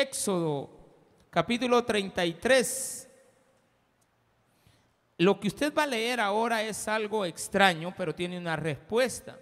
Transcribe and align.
Éxodo 0.00 0.70
capítulo 1.30 1.84
33. 1.84 3.08
Lo 5.18 5.38
que 5.38 5.48
usted 5.48 5.72
va 5.74 5.82
a 5.82 5.86
leer 5.86 6.18
ahora 6.18 6.62
es 6.62 6.88
algo 6.88 7.24
extraño, 7.24 7.94
pero 7.96 8.14
tiene 8.14 8.38
una 8.38 8.56
respuesta. 8.56 9.38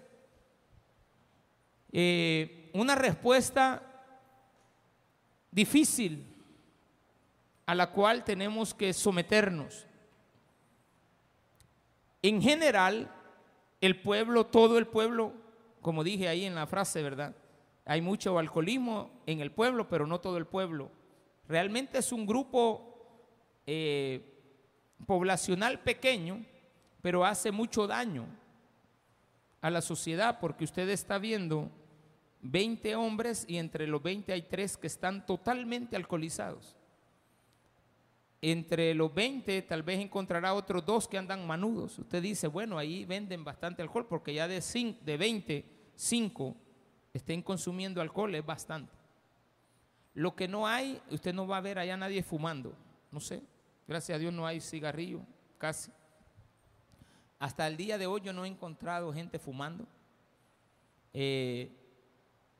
Eh, 1.91 2.69
una 2.73 2.95
respuesta 2.95 3.81
difícil 5.49 6.25
a 7.65 7.73
la 7.73 7.91
cual 7.91 8.23
tenemos 8.23 8.73
que 8.73 8.93
someternos. 8.93 9.85
En 12.21 12.41
general, 12.41 13.09
el 13.79 14.01
pueblo, 14.01 14.45
todo 14.45 14.77
el 14.77 14.87
pueblo, 14.87 15.33
como 15.81 16.03
dije 16.03 16.27
ahí 16.27 16.45
en 16.45 16.55
la 16.55 16.67
frase, 16.67 17.01
¿verdad? 17.01 17.33
Hay 17.85 18.01
mucho 18.01 18.37
alcoholismo 18.37 19.09
en 19.25 19.41
el 19.41 19.51
pueblo, 19.51 19.87
pero 19.89 20.05
no 20.05 20.19
todo 20.19 20.37
el 20.37 20.45
pueblo. 20.45 20.91
Realmente 21.47 21.97
es 21.97 22.11
un 22.11 22.25
grupo 22.25 22.89
eh, 23.65 24.21
poblacional 25.05 25.79
pequeño, 25.79 26.45
pero 27.01 27.25
hace 27.25 27.51
mucho 27.51 27.87
daño 27.87 28.27
a 29.61 29.69
la 29.69 29.81
sociedad 29.81 30.39
porque 30.39 30.63
usted 30.63 30.87
está 30.89 31.17
viendo 31.17 31.71
20 32.41 32.95
hombres 32.95 33.45
y 33.47 33.57
entre 33.57 33.87
los 33.87 34.01
20 34.01 34.31
hay 34.31 34.43
tres 34.43 34.77
que 34.77 34.87
están 34.87 35.25
totalmente 35.25 35.95
alcoholizados. 35.95 36.75
Entre 38.41 38.93
los 38.93 39.13
20 39.13 39.63
tal 39.63 39.83
vez 39.83 39.99
encontrará 39.99 40.53
otros 40.53 40.85
dos 40.85 41.07
que 41.07 41.17
andan 41.17 41.45
manudos. 41.45 41.99
Usted 41.99 42.21
dice, 42.21 42.47
bueno, 42.47 42.77
ahí 42.77 43.03
venden 43.03 43.43
bastante 43.43 43.81
alcohol 43.81 44.07
porque 44.07 44.33
ya 44.33 44.47
de, 44.47 44.61
de 45.03 45.17
20, 45.17 45.65
5 45.95 46.55
estén 47.13 47.41
consumiendo 47.41 48.01
alcohol 48.01 48.33
es 48.35 48.45
bastante. 48.45 48.93
Lo 50.13 50.35
que 50.35 50.47
no 50.47 50.67
hay, 50.67 51.01
usted 51.09 51.33
no 51.33 51.47
va 51.47 51.57
a 51.57 51.61
ver 51.61 51.79
allá 51.79 51.95
nadie 51.95 52.23
fumando. 52.23 52.73
No 53.11 53.19
sé, 53.19 53.41
gracias 53.87 54.15
a 54.15 54.19
Dios 54.19 54.33
no 54.33 54.45
hay 54.45 54.59
cigarrillo, 54.59 55.21
casi. 55.57 55.91
Hasta 57.39 57.67
el 57.67 57.77
día 57.77 57.97
de 57.97 58.05
hoy 58.05 58.21
yo 58.21 58.33
no 58.33 58.45
he 58.45 58.47
encontrado 58.47 59.13
gente 59.13 59.39
fumando. 59.39 59.87
Eh, 61.13 61.71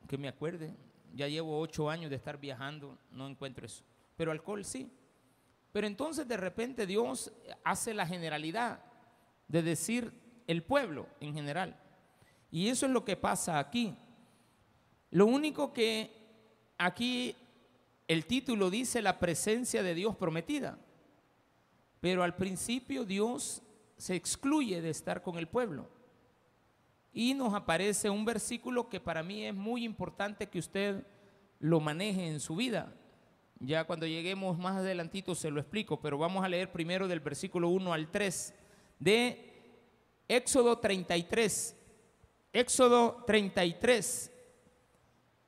que 0.08 0.18
me 0.18 0.26
acuerde, 0.26 0.74
ya 1.14 1.28
llevo 1.28 1.60
ocho 1.60 1.88
años 1.88 2.10
de 2.10 2.16
estar 2.16 2.38
viajando, 2.38 2.98
no 3.12 3.28
encuentro 3.28 3.66
eso. 3.66 3.84
Pero 4.16 4.32
alcohol 4.32 4.64
sí. 4.64 4.90
Pero 5.72 5.86
entonces 5.86 6.26
de 6.26 6.36
repente 6.36 6.86
Dios 6.86 7.32
hace 7.62 7.94
la 7.94 8.06
generalidad 8.06 8.82
de 9.46 9.62
decir 9.62 10.12
el 10.46 10.62
pueblo 10.62 11.06
en 11.20 11.34
general. 11.34 11.78
Y 12.50 12.68
eso 12.68 12.86
es 12.86 12.92
lo 12.92 13.04
que 13.04 13.16
pasa 13.16 13.58
aquí. 13.58 13.96
Lo 15.10 15.26
único 15.26 15.72
que 15.72 16.10
aquí 16.78 17.34
el 18.08 18.26
título 18.26 18.70
dice 18.70 19.02
la 19.02 19.18
presencia 19.18 19.82
de 19.82 19.94
Dios 19.94 20.16
prometida. 20.16 20.78
Pero 22.00 22.22
al 22.22 22.34
principio 22.34 23.04
Dios 23.04 23.62
se 23.96 24.14
excluye 24.16 24.80
de 24.80 24.90
estar 24.90 25.22
con 25.22 25.38
el 25.38 25.46
pueblo. 25.46 25.88
Y 27.12 27.34
nos 27.34 27.54
aparece 27.54 28.08
un 28.08 28.24
versículo 28.24 28.88
que 28.88 29.00
para 29.00 29.22
mí 29.22 29.44
es 29.44 29.54
muy 29.54 29.84
importante 29.84 30.48
que 30.48 30.58
usted 30.58 31.04
lo 31.58 31.80
maneje 31.80 32.26
en 32.26 32.40
su 32.40 32.56
vida. 32.56 32.92
Ya 33.58 33.84
cuando 33.84 34.06
lleguemos 34.06 34.58
más 34.58 34.78
adelantito 34.78 35.34
se 35.34 35.50
lo 35.50 35.60
explico, 35.60 36.00
pero 36.00 36.16
vamos 36.16 36.44
a 36.44 36.48
leer 36.48 36.72
primero 36.72 37.06
del 37.06 37.20
versículo 37.20 37.68
1 37.68 37.92
al 37.92 38.10
3 38.10 38.54
de 38.98 39.52
Éxodo 40.28 40.78
33. 40.78 41.76
Éxodo 42.52 43.22
33, 43.26 44.32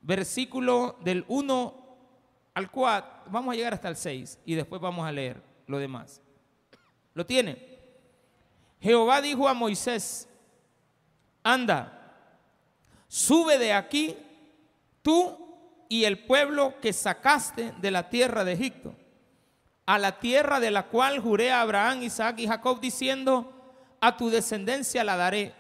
versículo 0.03 0.99
del 1.01 1.25
1 1.29 1.83
al 2.55 2.71
4, 2.71 3.31
vamos 3.31 3.53
a 3.53 3.57
llegar 3.57 3.73
hasta 3.73 3.89
el 3.89 3.97
6 3.97 4.41
y 4.45 4.55
después 4.55 4.83
vamos 4.83 5.07
a 5.07 5.13
leer 5.13 5.43
lo 5.67 5.79
demás. 5.79 6.21
¿Lo 7.15 7.25
tiene? 7.25 7.73
Jehová 8.81 9.21
dijo 9.21 9.49
a 9.49 9.55
Moisés, 9.55 10.29
anda, 11.43 12.17
sube 13.07 13.59
de 13.59 13.73
aquí 13.73 14.17
tú 15.03 15.39
y 15.89 16.05
el 16.05 16.27
pueblo 16.27 16.75
que 16.81 16.93
sacaste 16.93 17.73
de 17.81 17.91
la 17.91 18.09
tierra 18.09 18.45
de 18.45 18.53
Egipto, 18.53 18.95
a 19.87 19.99
la 19.99 20.19
tierra 20.19 20.59
de 20.59 20.71
la 20.71 20.85
cual 20.85 21.21
juré 21.21 21.53
a 21.53 21.61
Abraham, 21.61 22.03
Isaac 22.03 22.39
y 22.39 22.47
Jacob, 22.47 22.81
diciendo, 22.81 23.53
a 24.01 24.17
tu 24.17 24.31
descendencia 24.31 25.05
la 25.05 25.17
daré. 25.17 25.55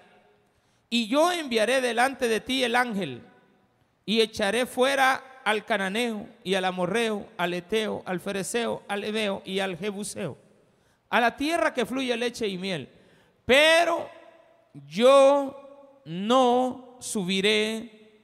Y 0.90 1.06
yo 1.08 1.30
enviaré 1.32 1.80
delante 1.80 2.28
de 2.28 2.40
ti 2.40 2.64
el 2.64 2.76
ángel 2.76 3.22
y 4.04 4.20
echaré 4.20 4.66
fuera 4.66 5.40
al 5.44 5.64
cananeo 5.64 6.28
y 6.44 6.54
al 6.54 6.64
amorreo, 6.64 7.26
al 7.36 7.54
eteo, 7.54 8.02
al 8.06 8.20
fereceo, 8.20 8.82
al 8.88 9.04
ebeo 9.04 9.42
y 9.44 9.58
al 9.60 9.76
jebuseo, 9.76 10.36
a 11.10 11.20
la 11.20 11.36
tierra 11.36 11.74
que 11.74 11.86
fluye 11.86 12.16
leche 12.16 12.46
y 12.46 12.58
miel. 12.58 12.88
Pero 13.44 14.08
yo 14.86 16.00
no 16.04 16.96
subiré 17.00 18.22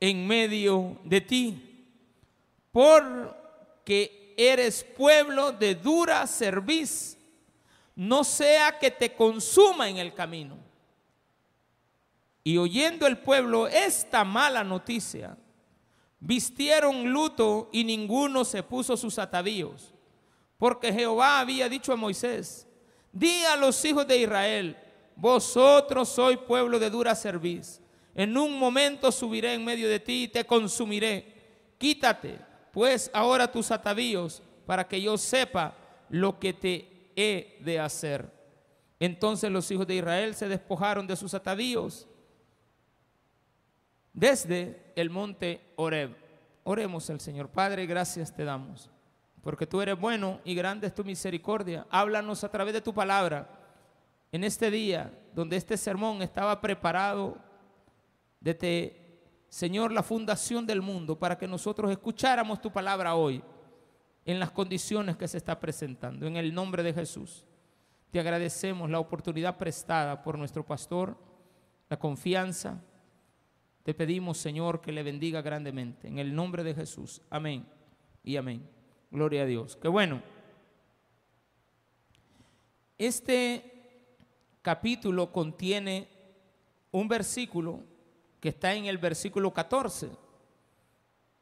en 0.00 0.26
medio 0.26 0.98
de 1.04 1.20
ti, 1.20 1.86
porque 2.70 4.34
eres 4.36 4.84
pueblo 4.84 5.50
de 5.52 5.74
dura 5.74 6.26
cerviz, 6.26 7.16
no 7.96 8.22
sea 8.22 8.78
que 8.78 8.92
te 8.92 9.12
consuma 9.14 9.88
en 9.88 9.96
el 9.96 10.14
camino. 10.14 10.67
Y 12.48 12.56
oyendo 12.56 13.06
el 13.06 13.18
pueblo 13.18 13.68
esta 13.68 14.24
mala 14.24 14.64
noticia, 14.64 15.36
vistieron 16.18 17.12
luto 17.12 17.68
y 17.74 17.84
ninguno 17.84 18.42
se 18.42 18.62
puso 18.62 18.96
sus 18.96 19.18
atavíos, 19.18 19.92
porque 20.56 20.90
Jehová 20.90 21.40
había 21.40 21.68
dicho 21.68 21.92
a 21.92 21.96
Moisés, 21.96 22.66
di 23.12 23.44
a 23.44 23.54
los 23.54 23.84
hijos 23.84 24.08
de 24.08 24.16
Israel, 24.16 24.78
vosotros 25.14 26.08
sois 26.08 26.38
pueblo 26.38 26.78
de 26.78 26.88
dura 26.88 27.14
cerviz 27.14 27.82
en 28.14 28.34
un 28.38 28.58
momento 28.58 29.12
subiré 29.12 29.52
en 29.52 29.62
medio 29.62 29.86
de 29.86 30.00
ti 30.00 30.22
y 30.22 30.28
te 30.28 30.46
consumiré. 30.46 31.26
Quítate, 31.76 32.38
pues, 32.72 33.10
ahora 33.12 33.52
tus 33.52 33.70
atavíos 33.70 34.42
para 34.64 34.88
que 34.88 35.02
yo 35.02 35.18
sepa 35.18 35.74
lo 36.08 36.38
que 36.38 36.54
te 36.54 37.10
he 37.14 37.58
de 37.60 37.78
hacer. 37.78 38.32
Entonces 38.98 39.50
los 39.50 39.70
hijos 39.70 39.86
de 39.86 39.96
Israel 39.96 40.34
se 40.34 40.48
despojaron 40.48 41.06
de 41.06 41.14
sus 41.14 41.34
atavíos 41.34 42.08
desde 44.18 44.92
el 44.96 45.10
monte 45.10 45.60
Oreb. 45.76 46.16
Oremos 46.64 47.08
al 47.08 47.20
Señor. 47.20 47.48
Padre, 47.48 47.86
gracias 47.86 48.34
te 48.34 48.44
damos, 48.44 48.90
porque 49.42 49.66
tú 49.66 49.80
eres 49.80 49.98
bueno 49.98 50.40
y 50.44 50.56
grande 50.56 50.88
es 50.88 50.94
tu 50.94 51.04
misericordia. 51.04 51.86
Háblanos 51.88 52.42
a 52.42 52.50
través 52.50 52.74
de 52.74 52.80
tu 52.80 52.92
palabra 52.92 53.48
en 54.32 54.42
este 54.42 54.72
día 54.72 55.12
donde 55.34 55.56
este 55.56 55.76
sermón 55.76 56.20
estaba 56.20 56.60
preparado 56.60 57.38
desde, 58.40 59.20
Señor, 59.48 59.92
la 59.92 60.02
fundación 60.02 60.66
del 60.66 60.82
mundo 60.82 61.16
para 61.16 61.38
que 61.38 61.46
nosotros 61.46 61.88
escucháramos 61.88 62.60
tu 62.60 62.72
palabra 62.72 63.14
hoy 63.14 63.40
en 64.24 64.40
las 64.40 64.50
condiciones 64.50 65.16
que 65.16 65.28
se 65.28 65.38
está 65.38 65.60
presentando. 65.60 66.26
En 66.26 66.36
el 66.36 66.52
nombre 66.52 66.82
de 66.82 66.92
Jesús, 66.92 67.46
te 68.10 68.18
agradecemos 68.18 68.90
la 68.90 68.98
oportunidad 68.98 69.56
prestada 69.56 70.20
por 70.22 70.36
nuestro 70.36 70.66
pastor, 70.66 71.16
la 71.88 71.98
confianza. 71.98 72.82
Te 73.88 73.94
pedimos, 73.94 74.36
Señor, 74.36 74.82
que 74.82 74.92
le 74.92 75.02
bendiga 75.02 75.40
grandemente. 75.40 76.08
En 76.08 76.18
el 76.18 76.34
nombre 76.34 76.62
de 76.62 76.74
Jesús. 76.74 77.22
Amén 77.30 77.66
y 78.22 78.36
amén. 78.36 78.68
Gloria 79.10 79.44
a 79.44 79.46
Dios. 79.46 79.78
Qué 79.80 79.88
bueno. 79.88 80.20
Este 82.98 84.12
capítulo 84.60 85.32
contiene 85.32 86.06
un 86.90 87.08
versículo 87.08 87.82
que 88.40 88.50
está 88.50 88.74
en 88.74 88.84
el 88.84 88.98
versículo 88.98 89.54
14. 89.54 90.10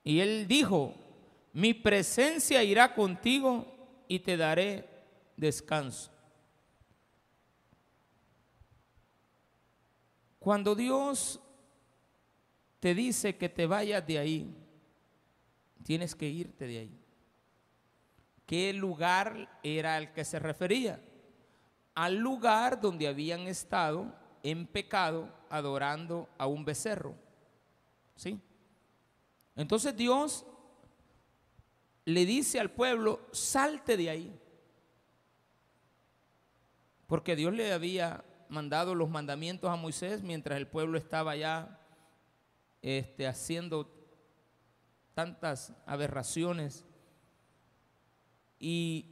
Y 0.04 0.20
él 0.20 0.46
dijo, 0.46 0.94
mi 1.52 1.74
presencia 1.74 2.62
irá 2.62 2.94
contigo 2.94 3.66
y 4.06 4.20
te 4.20 4.36
daré 4.36 4.88
descanso. 5.36 6.12
Cuando 10.38 10.76
Dios 10.76 11.40
te 12.80 12.94
dice 12.94 13.36
que 13.36 13.48
te 13.48 13.66
vayas 13.66 14.06
de 14.06 14.18
ahí, 14.18 14.54
tienes 15.82 16.14
que 16.14 16.28
irte 16.28 16.66
de 16.66 16.78
ahí. 16.78 17.00
¿Qué 18.46 18.72
lugar 18.72 19.58
era 19.62 19.96
al 19.96 20.12
que 20.12 20.24
se 20.24 20.38
refería? 20.38 21.00
Al 21.94 22.16
lugar 22.16 22.80
donde 22.80 23.08
habían 23.08 23.40
estado 23.48 24.14
en 24.42 24.66
pecado 24.66 25.28
adorando 25.50 26.28
a 26.38 26.46
un 26.46 26.64
becerro. 26.64 27.14
¿Sí? 28.14 28.40
Entonces 29.56 29.96
Dios 29.96 30.46
le 32.04 32.24
dice 32.24 32.60
al 32.60 32.70
pueblo, 32.70 33.20
salte 33.32 33.96
de 33.96 34.10
ahí. 34.10 34.40
Porque 37.08 37.34
Dios 37.34 37.52
le 37.52 37.72
había 37.72 38.24
mandado 38.48 38.94
los 38.94 39.08
mandamientos 39.10 39.70
a 39.70 39.76
Moisés 39.76 40.22
mientras 40.22 40.56
el 40.56 40.68
pueblo 40.68 40.98
estaba 40.98 41.34
ya 41.34 41.80
este, 42.86 43.26
haciendo 43.26 43.92
tantas 45.12 45.72
aberraciones. 45.86 46.84
Y 48.60 49.06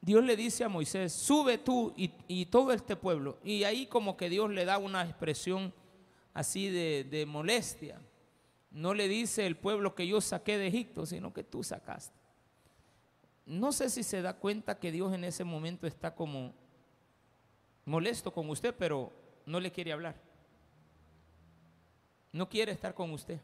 Dios 0.00 0.24
le 0.24 0.36
dice 0.36 0.64
a 0.64 0.70
Moisés, 0.70 1.12
sube 1.12 1.58
tú 1.58 1.92
y, 1.98 2.46
todo 2.46 2.72
este 2.72 2.96
pueblo. 2.96 3.38
Y 3.44 3.64
ahí 3.64 3.86
como 3.86 4.16
que 4.16 4.30
Dios 4.30 4.48
le 4.48 4.64
da 4.64 4.78
una 4.78 5.04
expresión 5.04 5.74
así 6.32 6.70
de 6.70 7.26
molestia. 7.28 8.00
No 8.70 8.94
le 8.94 9.06
dice 9.06 9.46
el 9.46 9.58
pueblo 9.58 9.94
que 9.94 10.06
yo 10.06 10.22
saqué 10.22 10.56
de 10.56 10.68
Egipto, 10.68 11.04
sino 11.04 11.34
que 11.34 11.44
tú 11.44 11.62
sacaste. 11.62 12.18
No 13.44 13.70
sé 13.72 13.90
si 13.90 14.02
se 14.02 14.22
da 14.22 14.32
cuenta 14.32 14.78
que 14.78 14.92
Dios 14.92 15.12
en 15.12 15.24
ese 15.24 15.44
momento 15.44 15.86
está 15.86 16.14
como 16.14 16.54
molesto 17.84 18.32
con 18.32 18.48
usted, 18.48 18.74
pero 18.74 19.12
no 19.44 19.60
le 19.60 19.72
quiere 19.72 19.92
hablar. 19.92 20.29
No 22.32 22.48
quiere 22.48 22.72
estar 22.72 22.94
con 22.94 23.10
usted. 23.12 23.40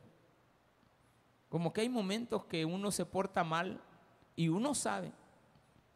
Como 1.49 1.73
que 1.73 1.81
hay 1.81 1.89
momentos 1.89 2.45
que 2.45 2.65
uno 2.65 2.91
se 2.91 3.05
porta 3.05 3.45
mal 3.45 3.81
y 4.35 4.49
uno 4.49 4.75
sabe 4.75 5.13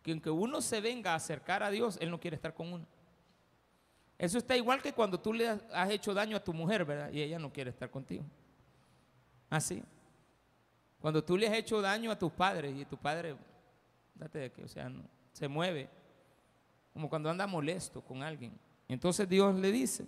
que 0.02 0.12
aunque 0.12 0.30
uno 0.30 0.60
se 0.60 0.80
venga 0.80 1.12
a 1.12 1.16
acercar 1.16 1.62
a 1.62 1.70
Dios, 1.70 1.98
Él 2.00 2.10
no 2.10 2.18
quiere 2.18 2.36
estar 2.36 2.54
con 2.54 2.72
uno. 2.72 2.86
Eso 4.18 4.38
está 4.38 4.56
igual 4.56 4.82
que 4.82 4.92
cuando 4.92 5.18
tú 5.18 5.32
le 5.32 5.48
has 5.48 5.90
hecho 5.90 6.12
daño 6.14 6.36
a 6.36 6.44
tu 6.44 6.52
mujer, 6.52 6.84
¿verdad? 6.84 7.10
Y 7.12 7.22
ella 7.22 7.38
no 7.38 7.52
quiere 7.52 7.70
estar 7.70 7.90
contigo. 7.90 8.24
Así. 9.48 9.82
Cuando 11.00 11.24
tú 11.24 11.36
le 11.36 11.46
has 11.46 11.54
hecho 11.54 11.80
daño 11.80 12.10
a 12.10 12.18
tus 12.18 12.30
padres 12.32 12.74
y 12.76 12.84
tu 12.84 12.96
padre, 12.96 13.36
date 14.14 14.38
de 14.38 14.52
que, 14.52 14.64
o 14.64 14.68
sea, 14.68 14.90
se 15.32 15.48
mueve, 15.48 15.88
como 16.92 17.08
cuando 17.08 17.30
anda 17.30 17.46
molesto 17.46 18.02
con 18.02 18.22
alguien. 18.22 18.52
Entonces 18.88 19.28
Dios 19.28 19.54
le 19.54 19.72
dice, 19.72 20.06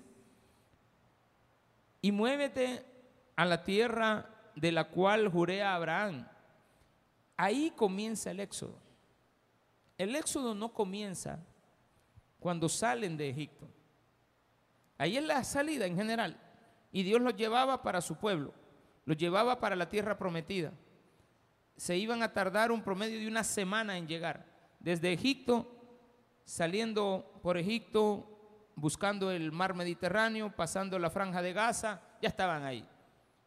y 2.03 2.13
muévete 2.13 2.85
a 3.37 3.47
la 3.47 3.63
tierra 3.63 4.29
de 4.57 4.73
la 4.73 4.89
cual 4.89 5.29
juré 5.29 5.63
a 5.63 5.77
Abraham. 5.77 6.27
Ahí 7.37 7.73
comienza 7.75 8.33
el 8.33 8.41
éxodo. 8.41 8.79
El 9.97 10.15
éxodo 10.17 10.55
no 10.55 10.73
comienza 10.73 11.39
cuando 12.41 12.69
salen 12.69 13.17
de 13.17 13.31
Egipto. 13.31 13.69
Ahí 14.99 15.17
es 15.17 15.25
la 15.25 15.43
salida 15.45 15.87
en 15.87 15.97
general. 15.97 16.37
Y 16.91 17.05
Dios 17.05 17.21
los 17.21 17.37
llevaba 17.37 17.83
para 17.83 18.01
su 18.01 18.17
pueblo, 18.17 18.53
los 19.05 19.17
llevaba 19.17 19.61
para 19.61 19.77
la 19.77 19.89
tierra 19.89 20.19
prometida. 20.19 20.73
Se 21.77 21.97
iban 21.97 22.23
a 22.23 22.33
tardar 22.33 22.71
un 22.71 22.83
promedio 22.83 23.19
de 23.19 23.29
una 23.29 23.45
semana 23.45 23.97
en 23.97 24.07
llegar. 24.07 24.45
Desde 24.79 25.13
Egipto, 25.13 25.73
saliendo 26.45 27.41
por 27.43 27.57
Egipto, 27.57 28.32
buscando 28.75 29.31
el 29.31 29.53
mar 29.53 29.75
Mediterráneo, 29.75 30.55
pasando 30.55 30.99
la 30.99 31.11
franja 31.11 31.43
de 31.43 31.53
Gaza, 31.53 32.01
ya 32.21 32.29
estaban 32.29 32.65
ahí. 32.65 32.87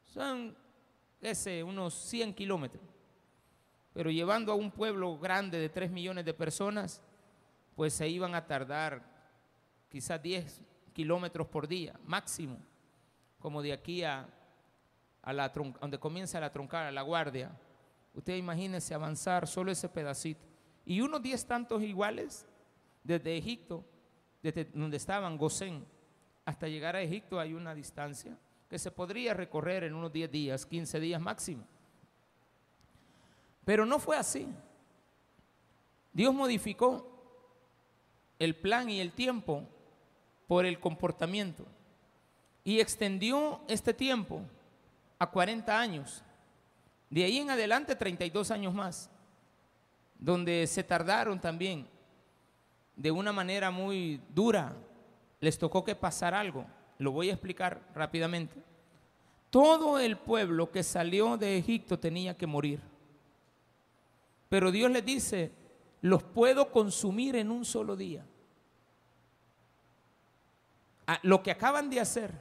Son, 0.04 0.56
unos 1.63 1.94
100 1.94 2.33
kilómetros 2.36 2.95
pero 3.95 4.12
llevando 4.12 4.51
a 4.51 4.56
un 4.56 4.72
pueblo 4.72 5.18
grande 5.18 5.57
de 5.57 5.69
3 5.69 5.89
millones 5.89 6.25
de 6.25 6.33
personas, 6.33 7.01
pues 7.77 7.94
se 7.94 8.10
iban 8.10 8.36
a 8.36 8.45
tardar 8.45 9.01
quizás 9.88 10.22
10 10.22 10.62
kilómetros 10.92 11.48
por 11.48 11.66
día, 11.66 11.98
máximo, 12.04 12.57
como 13.39 13.62
de 13.62 13.72
aquí 13.72 14.04
a, 14.04 14.27
a 15.22 15.31
la 15.31 15.48
donde 15.48 15.98
comienza 15.98 16.42
la 16.42 16.51
troncada, 16.51 16.92
la 16.92 17.04
guardia. 17.04 17.57
Usted 18.13 18.36
imagínese 18.36 18.94
avanzar 18.94 19.48
solo 19.48 19.72
ese 19.72 19.88
pedacito. 19.88 20.45
Y 20.83 21.00
unos 21.00 21.22
10 21.22 21.45
tantos 21.45 21.81
iguales 21.81 22.45
desde 23.01 23.38
Egipto, 23.38 23.86
desde 24.45 24.65
donde 24.65 24.97
estaban 24.97 25.39
Gosén, 25.39 25.83
hasta 26.45 26.68
llegar 26.68 26.95
a 26.95 27.01
Egipto 27.01 27.39
hay 27.39 27.56
una 27.56 27.74
distancia 27.74 28.38
que 28.69 28.77
se 28.77 28.92
podría 28.92 29.33
recorrer 29.33 29.86
en 29.86 29.95
unos 29.95 30.13
10 30.13 30.31
días, 30.31 30.65
15 30.68 31.00
días 31.00 31.19
máximo. 31.19 31.65
Pero 33.63 33.88
no 33.88 33.97
fue 33.97 34.18
así. 34.18 34.47
Dios 36.13 36.31
modificó 36.31 37.12
el 38.38 38.56
plan 38.56 38.88
y 38.88 39.00
el 39.00 39.13
tiempo 39.13 39.63
por 40.48 40.68
el 40.68 40.80
comportamiento 40.80 41.65
y 42.63 42.80
extendió 42.80 43.62
este 43.68 43.95
tiempo 43.95 44.44
a 45.18 45.31
40 45.31 45.80
años. 45.80 46.24
De 47.09 47.24
ahí 47.24 47.39
en 47.39 47.50
adelante 47.50 47.95
32 47.95 48.51
años 48.51 48.75
más, 48.75 49.09
donde 50.19 50.68
se 50.68 50.83
tardaron 50.83 51.41
también 51.41 51.94
de 52.95 53.12
una 53.12 53.31
manera 53.31 53.71
muy 53.71 54.21
dura. 54.33 54.75
Les 55.39 55.57
tocó 55.57 55.83
que 55.83 55.95
pasar 55.95 56.33
algo. 56.33 56.65
Lo 56.97 57.12
voy 57.12 57.30
a 57.30 57.33
explicar 57.33 57.81
rápidamente. 57.94 58.56
Todo 59.50 60.00
el 60.00 60.18
pueblo 60.18 60.71
que 60.71 60.83
salió 60.83 61.38
de 61.38 61.57
Egipto 61.57 62.00
tenía 62.00 62.36
que 62.36 62.47
morir. 62.47 62.81
Pero 64.50 64.71
Dios 64.71 64.92
les 64.92 65.06
dice, 65.06 65.51
los 66.01 66.24
puedo 66.24 66.71
consumir 66.71 67.36
en 67.36 67.51
un 67.51 67.65
solo 67.65 67.95
día. 67.95 68.25
lo 71.21 71.44
que 71.44 71.51
acaban 71.51 71.89
de 71.89 72.00
hacer, 72.00 72.31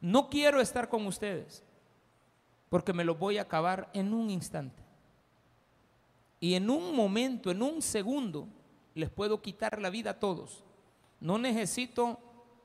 no 0.00 0.28
quiero 0.28 0.60
estar 0.60 0.88
con 0.88 1.06
ustedes, 1.06 1.62
porque 2.68 2.92
me 2.92 3.04
lo 3.04 3.14
voy 3.14 3.38
a 3.38 3.42
acabar 3.42 3.88
en 3.92 4.12
un 4.12 4.28
instante. 4.28 4.82
Y 6.40 6.54
en 6.54 6.68
un 6.68 6.94
momento, 6.94 7.50
en 7.50 7.62
un 7.62 7.80
segundo, 7.80 8.48
les 8.94 9.10
puedo 9.10 9.42
quitar 9.42 9.80
la 9.80 9.90
vida 9.90 10.10
a 10.10 10.20
todos. 10.20 10.64
No 11.20 11.38
necesito 11.38 12.18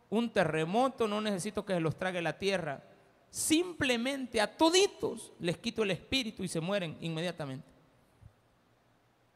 un 0.10 0.32
terremoto, 0.32 1.08
no 1.08 1.22
necesito 1.22 1.66
que 1.66 1.74
se 1.74 1.80
los 1.80 1.98
trague 1.98 2.22
la 2.22 2.38
tierra. 2.38 2.84
Simplemente 3.30 4.42
a 4.42 4.58
toditos 4.58 5.32
les 5.40 5.58
quito 5.58 5.84
el 5.84 5.92
espíritu 5.92 6.44
y 6.44 6.48
se 6.48 6.60
mueren 6.60 6.98
inmediatamente 7.02 7.80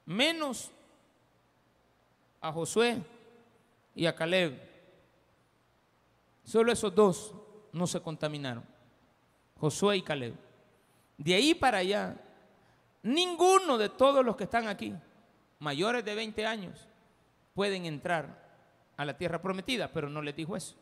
menos 0.05 0.71
a 2.41 2.51
Josué 2.51 3.01
y 3.95 4.05
a 4.05 4.15
Caleb. 4.15 4.59
Solo 6.43 6.71
esos 6.71 6.93
dos 6.93 7.33
no 7.71 7.87
se 7.87 8.01
contaminaron, 8.01 8.63
Josué 9.59 9.97
y 9.97 10.01
Caleb. 10.01 10.35
De 11.17 11.35
ahí 11.35 11.53
para 11.53 11.77
allá, 11.77 12.17
ninguno 13.01 13.77
de 13.77 13.89
todos 13.89 14.25
los 14.25 14.35
que 14.35 14.43
están 14.43 14.67
aquí, 14.67 14.93
mayores 15.63 16.03
de 16.03 16.13
20 16.13 16.45
años, 16.45 16.87
pueden 17.55 17.85
entrar 17.85 18.43
a 18.97 19.05
la 19.05 19.17
tierra 19.17 19.41
prometida, 19.41 19.91
pero 19.91 20.09
no 20.09 20.21
les 20.21 20.35
dijo 20.35 20.55
eso. 20.55 20.75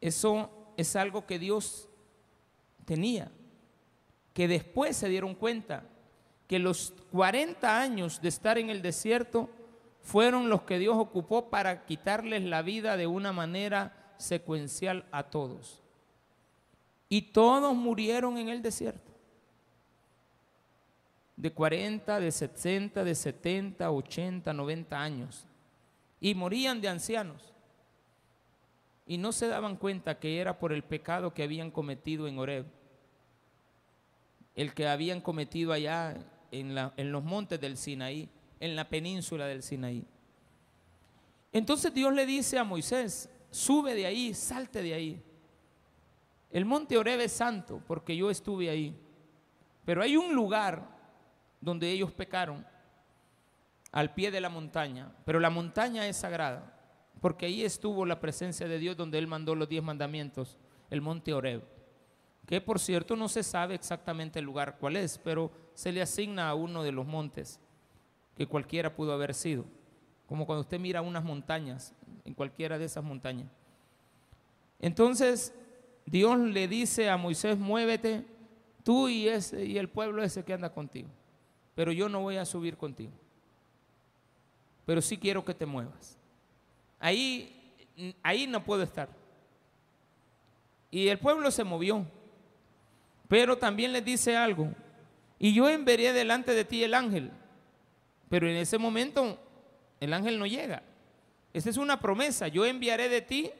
Eso 0.00 0.50
es 0.76 0.94
algo 0.94 1.26
que 1.26 1.38
Dios 1.38 1.88
tenía, 2.84 3.32
que 4.34 4.46
después 4.46 4.96
se 4.96 5.08
dieron 5.08 5.34
cuenta 5.34 5.84
que 6.46 6.58
los 6.58 6.92
40 7.10 7.80
años 7.80 8.20
de 8.20 8.28
estar 8.28 8.58
en 8.58 8.70
el 8.70 8.82
desierto 8.82 9.48
fueron 10.02 10.48
los 10.48 10.62
que 10.62 10.78
Dios 10.78 10.96
ocupó 10.96 11.48
para 11.48 11.86
quitarles 11.86 12.44
la 12.44 12.62
vida 12.62 12.96
de 12.96 13.06
una 13.06 13.32
manera 13.32 14.14
secuencial 14.18 15.06
a 15.10 15.24
todos. 15.24 15.82
Y 17.08 17.22
todos 17.22 17.74
murieron 17.74 18.36
en 18.38 18.48
el 18.48 18.62
desierto. 18.62 19.05
De 21.36 21.52
40, 21.52 22.18
de 22.18 22.32
60, 22.32 23.04
de 23.04 23.14
70, 23.14 23.90
80, 23.90 24.52
90 24.52 25.00
años. 25.00 25.46
Y 26.20 26.34
morían 26.34 26.80
de 26.80 26.88
ancianos. 26.88 27.52
Y 29.06 29.18
no 29.18 29.32
se 29.32 29.46
daban 29.46 29.76
cuenta 29.76 30.18
que 30.18 30.40
era 30.40 30.58
por 30.58 30.72
el 30.72 30.82
pecado 30.82 31.32
que 31.32 31.42
habían 31.42 31.70
cometido 31.70 32.26
en 32.26 32.38
Oreb. 32.38 32.66
El 34.54 34.74
que 34.74 34.88
habían 34.88 35.20
cometido 35.20 35.72
allá 35.72 36.16
en, 36.50 37.12
los 37.12 37.22
montes 37.22 37.60
del 37.60 37.76
Sinaí, 37.76 38.28
en 38.58 38.74
la 38.74 38.88
península 38.88 39.46
del 39.46 39.62
Sinaí. 39.62 40.04
Entonces 41.52 41.92
Dios 41.92 42.12
le 42.12 42.26
dice 42.26 42.58
a 42.58 42.64
Moisés, 42.64 43.28
sube 43.50 43.94
de 43.94 44.06
ahí, 44.06 44.34
salte 44.34 44.82
de 44.82 44.94
ahí. 44.94 45.22
El 46.50 46.64
monte 46.64 46.96
Oreb 46.96 47.20
es 47.20 47.32
santo 47.32 47.82
porque 47.86 48.16
yo 48.16 48.30
estuve 48.30 48.70
ahí. 48.70 48.96
Pero 49.84 50.02
hay 50.02 50.16
un 50.16 50.34
lugar 50.34 50.95
donde 51.66 51.90
ellos 51.90 52.12
pecaron, 52.12 52.64
al 53.90 54.14
pie 54.14 54.30
de 54.30 54.40
la 54.40 54.48
montaña. 54.48 55.12
Pero 55.24 55.40
la 55.40 55.50
montaña 55.50 56.06
es 56.06 56.16
sagrada 56.16 56.72
porque 57.20 57.46
ahí 57.46 57.64
estuvo 57.64 58.06
la 58.06 58.20
presencia 58.20 58.68
de 58.68 58.78
Dios 58.78 58.96
donde 58.96 59.18
Él 59.18 59.26
mandó 59.26 59.56
los 59.56 59.68
diez 59.68 59.82
mandamientos, 59.82 60.56
el 60.90 61.00
monte 61.00 61.32
Oreb. 61.32 61.62
Que 62.46 62.60
por 62.60 62.78
cierto 62.78 63.16
no 63.16 63.28
se 63.28 63.42
sabe 63.42 63.74
exactamente 63.74 64.38
el 64.38 64.44
lugar 64.44 64.76
cuál 64.78 64.96
es, 64.96 65.18
pero 65.18 65.50
se 65.74 65.90
le 65.90 66.02
asigna 66.02 66.48
a 66.48 66.54
uno 66.54 66.84
de 66.84 66.92
los 66.92 67.04
montes, 67.04 67.58
que 68.36 68.46
cualquiera 68.46 68.94
pudo 68.94 69.12
haber 69.12 69.34
sido. 69.34 69.64
Como 70.28 70.46
cuando 70.46 70.60
usted 70.60 70.78
mira 70.78 71.02
unas 71.02 71.24
montañas, 71.24 71.92
en 72.24 72.34
cualquiera 72.34 72.78
de 72.78 72.84
esas 72.84 73.02
montañas. 73.02 73.48
Entonces, 74.78 75.52
Dios 76.04 76.38
le 76.38 76.68
dice 76.68 77.10
a 77.10 77.16
Moisés, 77.16 77.58
muévete 77.58 78.24
tú 78.84 79.08
y, 79.08 79.26
ese, 79.26 79.64
y 79.64 79.78
el 79.78 79.88
pueblo 79.88 80.22
ese 80.22 80.44
que 80.44 80.52
anda 80.52 80.72
contigo. 80.72 81.08
Pero 81.76 81.92
yo 81.92 82.08
no 82.08 82.22
voy 82.22 82.38
a 82.38 82.44
subir 82.44 82.76
contigo. 82.76 83.12
Pero 84.86 85.02
sí 85.02 85.18
quiero 85.18 85.44
que 85.44 85.54
te 85.54 85.66
muevas. 85.66 86.18
Ahí, 86.98 87.74
ahí 88.22 88.46
no 88.46 88.64
puedo 88.64 88.82
estar. 88.82 89.10
Y 90.90 91.08
el 91.08 91.18
pueblo 91.18 91.50
se 91.50 91.64
movió. 91.64 92.04
Pero 93.28 93.58
también 93.58 93.92
les 93.92 94.04
dice 94.04 94.36
algo. 94.36 94.70
Y 95.38 95.52
yo 95.52 95.68
enviaré 95.68 96.14
delante 96.14 96.54
de 96.54 96.64
ti 96.64 96.82
el 96.82 96.94
ángel. 96.94 97.30
Pero 98.30 98.48
en 98.48 98.56
ese 98.56 98.78
momento 98.78 99.38
el 100.00 100.14
ángel 100.14 100.38
no 100.38 100.46
llega. 100.46 100.82
Esa 101.52 101.68
es 101.68 101.76
una 101.76 102.00
promesa. 102.00 102.48
Yo 102.48 102.64
enviaré 102.64 103.10
de 103.10 103.20
ti, 103.20 103.50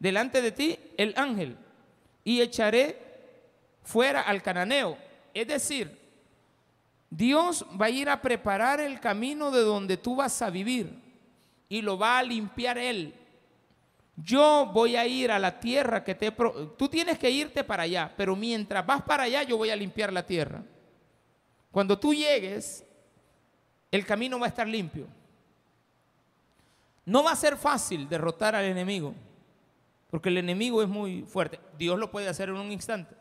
delante 0.00 0.42
de 0.42 0.50
ti, 0.50 0.78
el 0.96 1.14
ángel. 1.16 1.56
Y 2.24 2.40
echaré 2.40 2.98
fuera 3.84 4.22
al 4.22 4.42
cananeo. 4.42 4.98
Es 5.32 5.46
decir, 5.46 6.05
Dios 7.10 7.64
va 7.80 7.86
a 7.86 7.90
ir 7.90 8.08
a 8.08 8.20
preparar 8.20 8.80
el 8.80 9.00
camino 9.00 9.50
de 9.50 9.60
donde 9.60 9.96
tú 9.96 10.16
vas 10.16 10.42
a 10.42 10.50
vivir 10.50 11.02
y 11.68 11.82
lo 11.82 11.98
va 11.98 12.18
a 12.18 12.22
limpiar 12.22 12.78
Él. 12.78 13.14
Yo 14.16 14.70
voy 14.72 14.96
a 14.96 15.06
ir 15.06 15.30
a 15.30 15.38
la 15.38 15.60
tierra 15.60 16.02
que 16.02 16.14
te... 16.14 16.30
Tú 16.30 16.88
tienes 16.88 17.18
que 17.18 17.30
irte 17.30 17.64
para 17.64 17.82
allá, 17.82 18.12
pero 18.16 18.34
mientras 18.34 18.84
vas 18.84 19.02
para 19.02 19.24
allá 19.24 19.42
yo 19.42 19.58
voy 19.58 19.70
a 19.70 19.76
limpiar 19.76 20.12
la 20.12 20.24
tierra. 20.24 20.62
Cuando 21.70 21.98
tú 21.98 22.14
llegues, 22.14 22.84
el 23.90 24.06
camino 24.06 24.38
va 24.38 24.46
a 24.46 24.48
estar 24.48 24.66
limpio. 24.66 25.06
No 27.04 27.22
va 27.22 27.32
a 27.32 27.36
ser 27.36 27.56
fácil 27.56 28.08
derrotar 28.08 28.54
al 28.56 28.64
enemigo, 28.64 29.14
porque 30.10 30.30
el 30.30 30.38
enemigo 30.38 30.82
es 30.82 30.88
muy 30.88 31.22
fuerte. 31.22 31.60
Dios 31.78 31.98
lo 31.98 32.10
puede 32.10 32.28
hacer 32.28 32.48
en 32.48 32.56
un 32.56 32.72
instante. 32.72 33.14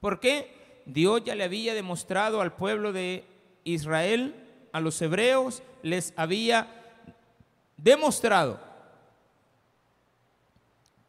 ¿Por 0.00 0.20
qué? 0.20 0.82
Dios 0.84 1.24
ya 1.24 1.34
le 1.34 1.44
había 1.44 1.74
demostrado 1.74 2.40
al 2.40 2.54
pueblo 2.54 2.92
de 2.92 3.24
Israel, 3.64 4.34
a 4.72 4.80
los 4.80 5.00
hebreos, 5.02 5.62
les 5.82 6.12
había 6.16 6.68
demostrado 7.76 8.60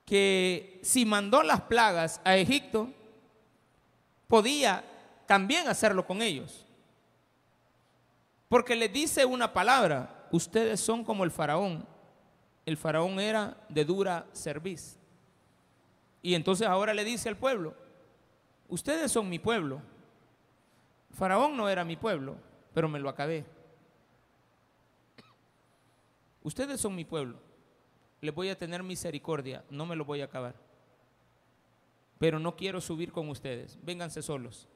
que 0.06 0.80
si 0.84 1.06
mandó 1.06 1.44
las 1.44 1.62
plagas 1.62 2.22
a 2.24 2.36
Egipto, 2.36 2.90
podía 4.28 4.84
también 5.26 5.68
hacerlo 5.68 6.06
con 6.06 6.22
ellos. 6.22 6.66
Porque 8.50 8.76
le 8.76 8.90
dice 8.90 9.26
una 9.26 9.54
palabra, 9.54 10.28
ustedes 10.32 10.80
son 10.80 11.04
como 11.04 11.24
el 11.24 11.32
faraón. 11.32 11.88
El 12.66 12.78
faraón 12.78 13.20
era 13.20 13.58
de 13.70 13.86
dura 13.86 14.28
cerviz. 14.34 14.98
Y 16.22 16.36
entonces 16.36 16.68
ahora 16.68 16.94
le 16.94 17.04
dice 17.04 17.30
al 17.30 17.38
pueblo, 17.38 17.74
ustedes 18.70 19.12
son 19.12 19.30
mi 19.30 19.40
pueblo. 19.40 19.82
Faraón 21.13 21.55
no 21.55 21.70
era 21.70 21.86
mi 21.86 21.96
pueblo, 21.96 22.36
pero 22.74 22.89
me 22.89 23.00
lo 23.00 23.08
acabé. 23.08 23.46
Ustedes 26.41 26.82
son 26.82 26.96
mi 26.96 27.05
pueblo. 27.05 27.39
Les 28.20 28.34
voy 28.34 28.50
a 28.50 28.58
tener 28.58 28.84
misericordia, 28.84 29.63
no 29.70 29.86
me 29.86 29.96
lo 29.96 30.05
voy 30.05 30.22
a 30.22 30.25
acabar. 30.25 30.55
Pero 32.20 32.39
no 32.39 32.55
quiero 32.55 32.82
subir 32.82 33.12
con 33.12 33.29
ustedes. 33.29 33.77
Vénganse 33.84 34.22
solos. 34.22 34.67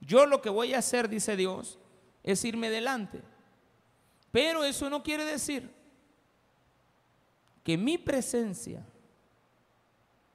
Yo 0.00 0.26
lo 0.26 0.40
que 0.40 0.50
voy 0.50 0.74
a 0.74 0.78
hacer, 0.78 1.08
dice 1.08 1.36
Dios, 1.36 1.78
es 2.22 2.44
irme 2.44 2.70
delante. 2.70 3.20
Pero 4.30 4.64
eso 4.64 4.88
no 4.88 5.02
quiere 5.02 5.24
decir 5.24 5.70
que 7.62 7.76
mi 7.76 7.98
presencia 7.98 8.86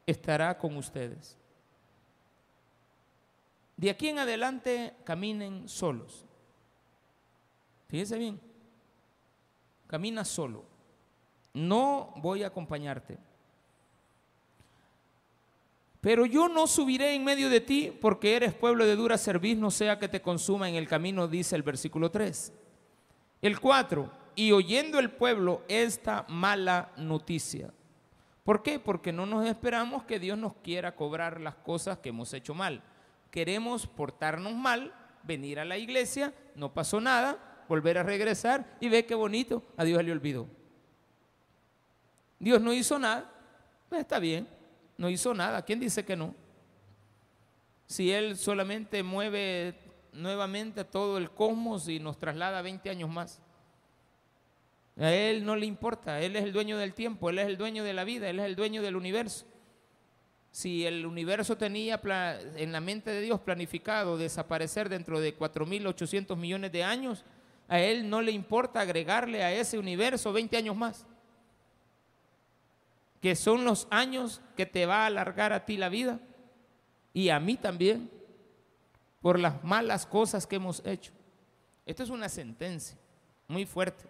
estará 0.05 0.57
con 0.57 0.75
ustedes. 0.77 1.38
De 3.79 3.89
aquí 3.89 4.09
en 4.09 4.19
adelante 4.19 4.93
caminen 5.05 5.69
solos. 5.69 6.25
Fíjense 7.87 8.17
bien, 8.17 8.37
camina 9.87 10.25
solo. 10.25 10.65
No 11.53 12.11
voy 12.17 12.43
a 12.43 12.47
acompañarte. 12.47 13.17
Pero 16.01 16.25
yo 16.25 16.49
no 16.49 16.67
subiré 16.67 17.15
en 17.15 17.23
medio 17.23 17.49
de 17.49 17.61
ti 17.61 17.97
porque 18.01 18.35
eres 18.35 18.53
pueblo 18.53 18.85
de 18.85 18.97
dura 18.97 19.17
cerviz, 19.17 19.57
no 19.57 19.71
sea 19.71 19.97
que 19.97 20.09
te 20.09 20.21
consuma 20.21 20.67
en 20.67 20.75
el 20.75 20.89
camino, 20.89 21.29
dice 21.29 21.55
el 21.55 21.63
versículo 21.63 22.11
3. 22.11 22.51
El 23.41 23.61
4, 23.61 24.11
y 24.35 24.51
oyendo 24.51 24.99
el 24.99 25.09
pueblo 25.09 25.63
esta 25.69 26.25
mala 26.27 26.91
noticia. 26.97 27.73
¿Por 28.43 28.61
qué? 28.61 28.77
Porque 28.77 29.13
no 29.13 29.25
nos 29.25 29.45
esperamos 29.45 30.03
que 30.03 30.19
Dios 30.19 30.37
nos 30.37 30.55
quiera 30.55 30.97
cobrar 30.97 31.39
las 31.39 31.55
cosas 31.55 31.99
que 31.99 32.09
hemos 32.09 32.33
hecho 32.33 32.53
mal. 32.53 32.83
Queremos 33.31 33.87
portarnos 33.87 34.53
mal, 34.53 34.93
venir 35.23 35.59
a 35.59 35.65
la 35.65 35.77
iglesia, 35.77 36.33
no 36.55 36.73
pasó 36.73 36.99
nada, 36.99 37.63
volver 37.67 37.97
a 37.97 38.03
regresar 38.03 38.77
y 38.79 38.89
ve 38.89 39.05
qué 39.05 39.15
bonito, 39.15 39.63
a 39.77 39.83
Dios 39.83 40.03
le 40.03 40.11
olvidó. 40.11 40.47
Dios 42.39 42.61
no 42.61 42.73
hizo 42.73 42.97
nada, 42.97 43.31
pues 43.89 44.01
está 44.01 44.19
bien, 44.19 44.47
no 44.97 45.09
hizo 45.09 45.33
nada. 45.33 45.63
¿Quién 45.63 45.79
dice 45.79 46.05
que 46.05 46.15
no? 46.15 46.33
Si 47.85 48.11
Él 48.11 48.37
solamente 48.37 49.03
mueve 49.03 49.75
nuevamente 50.13 50.83
todo 50.83 51.17
el 51.17 51.29
cosmos 51.31 51.87
y 51.87 51.99
nos 51.99 52.17
traslada 52.17 52.61
20 52.61 52.89
años 52.89 53.09
más. 53.09 53.41
A 54.97 55.11
Él 55.11 55.45
no 55.45 55.55
le 55.55 55.65
importa, 55.65 56.19
Él 56.21 56.35
es 56.35 56.43
el 56.43 56.51
dueño 56.51 56.77
del 56.77 56.93
tiempo, 56.93 57.29
Él 57.29 57.39
es 57.39 57.47
el 57.47 57.57
dueño 57.57 57.83
de 57.83 57.93
la 57.93 58.03
vida, 58.03 58.29
Él 58.29 58.39
es 58.39 58.45
el 58.45 58.55
dueño 58.55 58.81
del 58.81 58.95
universo. 58.95 59.45
Si 60.51 60.85
el 60.85 61.05
universo 61.05 61.57
tenía 61.57 62.01
en 62.55 62.71
la 62.71 62.81
mente 62.81 63.11
de 63.11 63.21
Dios 63.21 63.39
planificado 63.39 64.17
desaparecer 64.17 64.89
dentro 64.89 65.19
de 65.19 65.37
4.800 65.37 66.35
millones 66.35 66.71
de 66.71 66.83
años, 66.83 67.23
a 67.67 67.79
Él 67.79 68.09
no 68.09 68.21
le 68.21 68.31
importa 68.31 68.81
agregarle 68.81 69.43
a 69.43 69.53
ese 69.53 69.77
universo 69.77 70.33
20 70.33 70.57
años 70.57 70.75
más 70.75 71.05
que 73.21 73.35
son 73.35 73.65
los 73.65 73.87
años 73.89 74.41
que 74.55 74.65
te 74.65 74.85
va 74.85 75.03
a 75.03 75.07
alargar 75.07 75.53
a 75.53 75.65
ti 75.65 75.77
la 75.77 75.89
vida 75.89 76.19
y 77.13 77.29
a 77.29 77.39
mí 77.39 77.57
también 77.57 78.09
por 79.21 79.39
las 79.39 79.63
malas 79.63 80.05
cosas 80.05 80.47
que 80.47 80.55
hemos 80.55 80.81
hecho. 80.85 81.11
Esto 81.85 82.03
es 82.03 82.09
una 82.09 82.29
sentencia 82.29 82.97
muy 83.47 83.65
fuerte. 83.65 84.05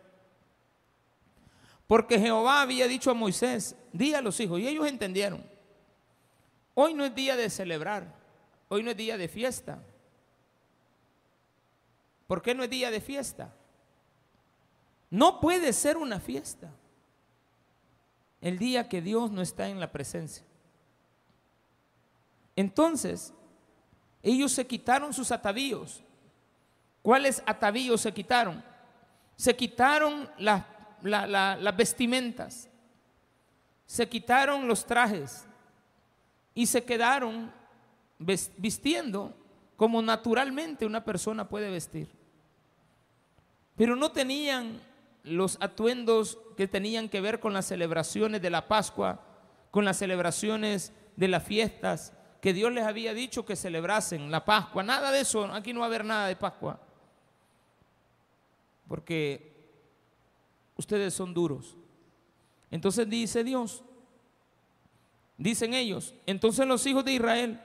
Porque 1.87 2.19
Jehová 2.19 2.61
había 2.61 2.87
dicho 2.87 3.09
a 3.09 3.15
Moisés, 3.15 3.75
di 3.91 4.13
a 4.13 4.21
los 4.21 4.39
hijos, 4.39 4.59
y 4.59 4.67
ellos 4.67 4.85
entendieron, 4.85 5.43
hoy 6.73 6.93
no 6.93 7.05
es 7.05 7.13
día 7.15 7.35
de 7.35 7.49
celebrar, 7.49 8.13
hoy 8.67 8.83
no 8.83 8.91
es 8.91 8.97
día 8.97 9.17
de 9.17 9.27
fiesta. 9.27 9.83
¿Por 12.27 12.41
qué 12.41 12.53
no 12.53 12.63
es 12.63 12.69
día 12.69 12.91
de 12.91 13.01
fiesta? 13.01 13.53
No 15.09 15.39
puede 15.39 15.73
ser 15.73 15.97
una 15.97 16.19
fiesta 16.19 16.71
el 18.41 18.57
día 18.57 18.87
que 18.87 19.01
Dios 19.01 19.31
no 19.31 19.41
está 19.41 19.67
en 19.67 19.79
la 19.79 19.91
presencia. 19.91 20.45
Entonces, 22.55 23.33
ellos 24.21 24.51
se 24.51 24.67
quitaron 24.67 25.13
sus 25.13 25.31
atavíos. 25.31 26.03
¿Cuáles 27.01 27.41
atavíos 27.45 28.01
se 28.01 28.13
quitaron? 28.13 28.63
Se 29.35 29.55
quitaron 29.55 30.29
las, 30.37 30.65
las 31.01 31.77
vestimentas, 31.77 32.69
se 33.85 34.07
quitaron 34.07 34.67
los 34.67 34.85
trajes 34.85 35.45
y 36.53 36.65
se 36.65 36.83
quedaron 36.83 37.51
vistiendo 38.17 39.33
como 39.75 40.01
naturalmente 40.01 40.85
una 40.85 41.03
persona 41.05 41.47
puede 41.47 41.71
vestir. 41.71 42.09
Pero 43.75 43.95
no 43.95 44.11
tenían 44.11 44.81
los 45.23 45.57
atuendos 45.61 46.37
que 46.57 46.67
tenían 46.67 47.07
que 47.07 47.21
ver 47.21 47.39
con 47.39 47.53
las 47.53 47.65
celebraciones 47.65 48.41
de 48.41 48.49
la 48.49 48.67
Pascua, 48.67 49.23
con 49.71 49.85
las 49.85 49.97
celebraciones 49.97 50.91
de 51.15 51.27
las 51.27 51.43
fiestas 51.43 52.13
que 52.41 52.53
Dios 52.53 52.71
les 52.71 52.85
había 52.85 53.13
dicho 53.13 53.45
que 53.45 53.55
celebrasen 53.55 54.31
la 54.31 54.43
Pascua. 54.45 54.83
Nada 54.83 55.11
de 55.11 55.21
eso, 55.21 55.45
aquí 55.45 55.73
no 55.73 55.81
va 55.81 55.85
a 55.85 55.89
haber 55.89 56.05
nada 56.05 56.27
de 56.27 56.35
Pascua. 56.35 56.79
Porque 58.87 59.53
ustedes 60.75 61.13
son 61.13 61.33
duros. 61.33 61.77
Entonces 62.71 63.09
dice 63.09 63.43
Dios, 63.43 63.83
dicen 65.39 65.73
ellos, 65.73 66.13
entonces 66.25 66.67
los 66.67 66.85
hijos 66.85 67.03
de 67.05 67.13
Israel 67.13 67.59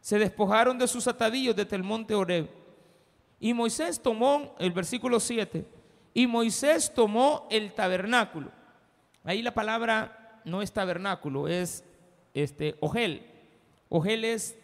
se 0.00 0.18
despojaron 0.18 0.78
de 0.78 0.88
sus 0.88 1.06
atadillos 1.08 1.54
desde 1.54 1.76
el 1.76 1.82
monte 1.82 2.14
Oreb. 2.14 2.48
Y 3.40 3.52
Moisés 3.52 4.00
tomó, 4.00 4.54
el 4.58 4.72
versículo 4.72 5.20
7, 5.20 5.66
y 6.14 6.26
Moisés 6.26 6.92
tomó 6.94 7.46
el 7.50 7.74
tabernáculo. 7.74 8.50
Ahí 9.24 9.42
la 9.42 9.52
palabra 9.52 10.40
no 10.44 10.62
es 10.62 10.72
tabernáculo, 10.72 11.48
es 11.48 11.84
este, 12.34 12.76
ogel. 12.80 13.26
Ogel 13.88 14.24
es 14.24 14.56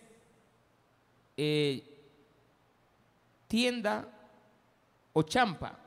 eh, 1.37 1.83
tienda 3.49 4.09
o 5.13 5.23
champa. 5.23 5.79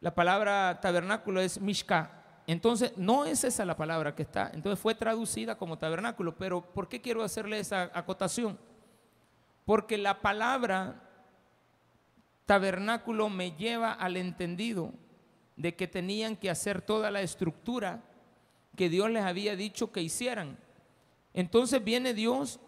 La 0.00 0.14
palabra 0.14 0.80
tabernáculo 0.80 1.40
es 1.40 1.60
mishka. 1.60 2.21
Entonces, 2.52 2.92
no 2.98 3.24
es 3.24 3.44
esa 3.44 3.64
la 3.64 3.78
palabra 3.78 4.14
que 4.14 4.24
está. 4.24 4.50
Entonces 4.52 4.78
fue 4.78 4.94
traducida 4.94 5.56
como 5.56 5.78
tabernáculo. 5.78 6.36
Pero 6.36 6.60
¿por 6.60 6.86
qué 6.86 7.00
quiero 7.00 7.22
hacerle 7.22 7.58
esa 7.58 7.90
acotación? 7.94 8.58
Porque 9.64 9.96
la 9.96 10.20
palabra 10.20 11.02
tabernáculo 12.44 13.30
me 13.30 13.52
lleva 13.52 13.94
al 13.94 14.18
entendido 14.18 14.92
de 15.56 15.74
que 15.74 15.88
tenían 15.88 16.36
que 16.36 16.50
hacer 16.50 16.82
toda 16.82 17.10
la 17.10 17.22
estructura 17.22 18.02
que 18.76 18.90
Dios 18.90 19.08
les 19.08 19.24
había 19.24 19.56
dicho 19.56 19.90
que 19.90 20.02
hicieran. 20.02 20.58
Entonces 21.32 21.82
viene 21.82 22.12
Dios 22.12 22.60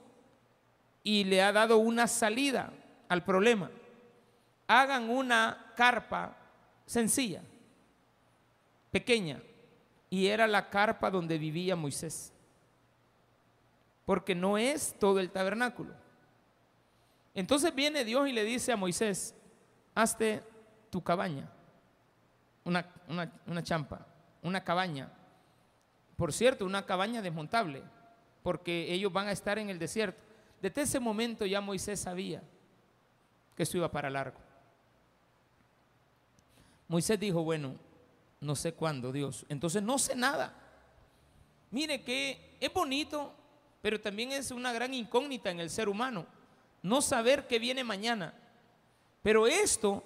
y 1.02 1.24
le 1.24 1.42
ha 1.42 1.52
dado 1.52 1.76
una 1.76 2.06
salida 2.06 2.72
al 3.10 3.22
problema. 3.22 3.70
Hagan 4.66 5.10
una 5.10 5.74
carpa 5.76 6.38
sencilla, 6.86 7.42
pequeña, 8.90 9.42
y 10.14 10.28
era 10.28 10.46
la 10.46 10.70
carpa 10.70 11.10
donde 11.10 11.38
vivía 11.38 11.74
Moisés. 11.74 12.32
Porque 14.06 14.32
no 14.32 14.56
es 14.56 14.94
todo 15.00 15.18
el 15.18 15.28
tabernáculo. 15.32 15.92
Entonces 17.34 17.74
viene 17.74 18.04
Dios 18.04 18.28
y 18.28 18.32
le 18.32 18.44
dice 18.44 18.70
a 18.70 18.76
Moisés, 18.76 19.34
hazte 19.92 20.40
tu 20.88 21.02
cabaña, 21.02 21.50
una, 22.62 22.88
una 23.08 23.62
champa, 23.64 24.06
una 24.40 24.62
cabaña. 24.62 25.10
Por 26.16 26.32
cierto, 26.32 26.64
una 26.64 26.86
cabaña 26.86 27.20
desmontable, 27.20 27.82
porque 28.44 28.92
ellos 28.92 29.12
van 29.12 29.26
a 29.26 29.32
estar 29.32 29.58
en 29.58 29.68
el 29.68 29.80
desierto. 29.80 30.22
Desde 30.62 30.82
ese 30.82 31.00
momento 31.00 31.44
ya 31.44 31.60
Moisés 31.60 31.98
sabía 31.98 32.40
que 33.56 33.64
eso 33.64 33.78
iba 33.78 33.90
para 33.90 34.10
largo. 34.10 34.38
Moisés 36.86 37.18
dijo, 37.18 37.42
bueno, 37.42 37.74
no 38.44 38.54
sé 38.54 38.74
cuándo, 38.74 39.10
Dios. 39.10 39.46
Entonces 39.48 39.82
no 39.82 39.98
sé 39.98 40.14
nada. 40.14 40.54
Mire 41.70 42.02
que 42.02 42.56
es 42.60 42.72
bonito, 42.72 43.34
pero 43.80 44.00
también 44.00 44.32
es 44.32 44.50
una 44.50 44.72
gran 44.72 44.94
incógnita 44.94 45.50
en 45.50 45.60
el 45.60 45.70
ser 45.70 45.88
humano. 45.88 46.26
No 46.82 47.00
saber 47.00 47.46
qué 47.46 47.58
viene 47.58 47.82
mañana. 47.82 48.34
Pero 49.22 49.46
esto 49.46 50.04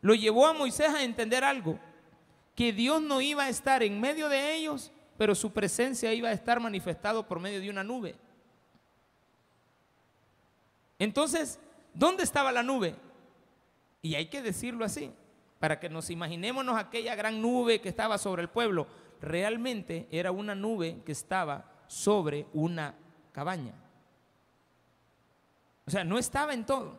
lo 0.00 0.14
llevó 0.14 0.46
a 0.46 0.52
Moisés 0.52 0.88
a 0.88 1.02
entender 1.02 1.44
algo, 1.44 1.78
que 2.54 2.72
Dios 2.72 3.02
no 3.02 3.20
iba 3.20 3.44
a 3.44 3.48
estar 3.48 3.82
en 3.82 4.00
medio 4.00 4.28
de 4.28 4.54
ellos, 4.54 4.92
pero 5.18 5.34
su 5.34 5.52
presencia 5.52 6.14
iba 6.14 6.28
a 6.28 6.32
estar 6.32 6.60
manifestado 6.60 7.26
por 7.26 7.40
medio 7.40 7.60
de 7.60 7.68
una 7.70 7.84
nube. 7.84 8.14
Entonces, 10.98 11.58
¿dónde 11.92 12.22
estaba 12.22 12.52
la 12.52 12.62
nube? 12.62 12.94
Y 14.00 14.14
hay 14.14 14.26
que 14.26 14.42
decirlo 14.42 14.84
así 14.84 15.12
para 15.60 15.78
que 15.78 15.90
nos 15.90 16.08
imaginémonos 16.08 16.76
aquella 16.76 17.14
gran 17.14 17.40
nube 17.40 17.82
que 17.82 17.90
estaba 17.90 18.16
sobre 18.16 18.42
el 18.42 18.48
pueblo. 18.48 18.86
Realmente 19.20 20.08
era 20.10 20.32
una 20.32 20.54
nube 20.54 21.02
que 21.04 21.12
estaba 21.12 21.70
sobre 21.86 22.46
una 22.54 22.94
cabaña. 23.30 23.74
O 25.86 25.90
sea, 25.90 26.02
no 26.02 26.18
estaba 26.18 26.54
en 26.54 26.64
todo. 26.64 26.98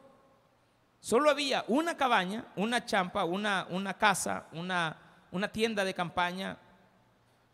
Solo 1.00 1.32
había 1.32 1.66
una 1.68 1.98
cabaña, 1.98 2.46
una 2.56 2.86
champa, 2.86 3.26
una, 3.26 3.66
una 3.72 3.98
casa, 3.98 4.48
una, 4.52 5.26
una, 5.32 5.52
tienda 5.52 5.84
de 5.84 5.96
campaña 5.96 6.60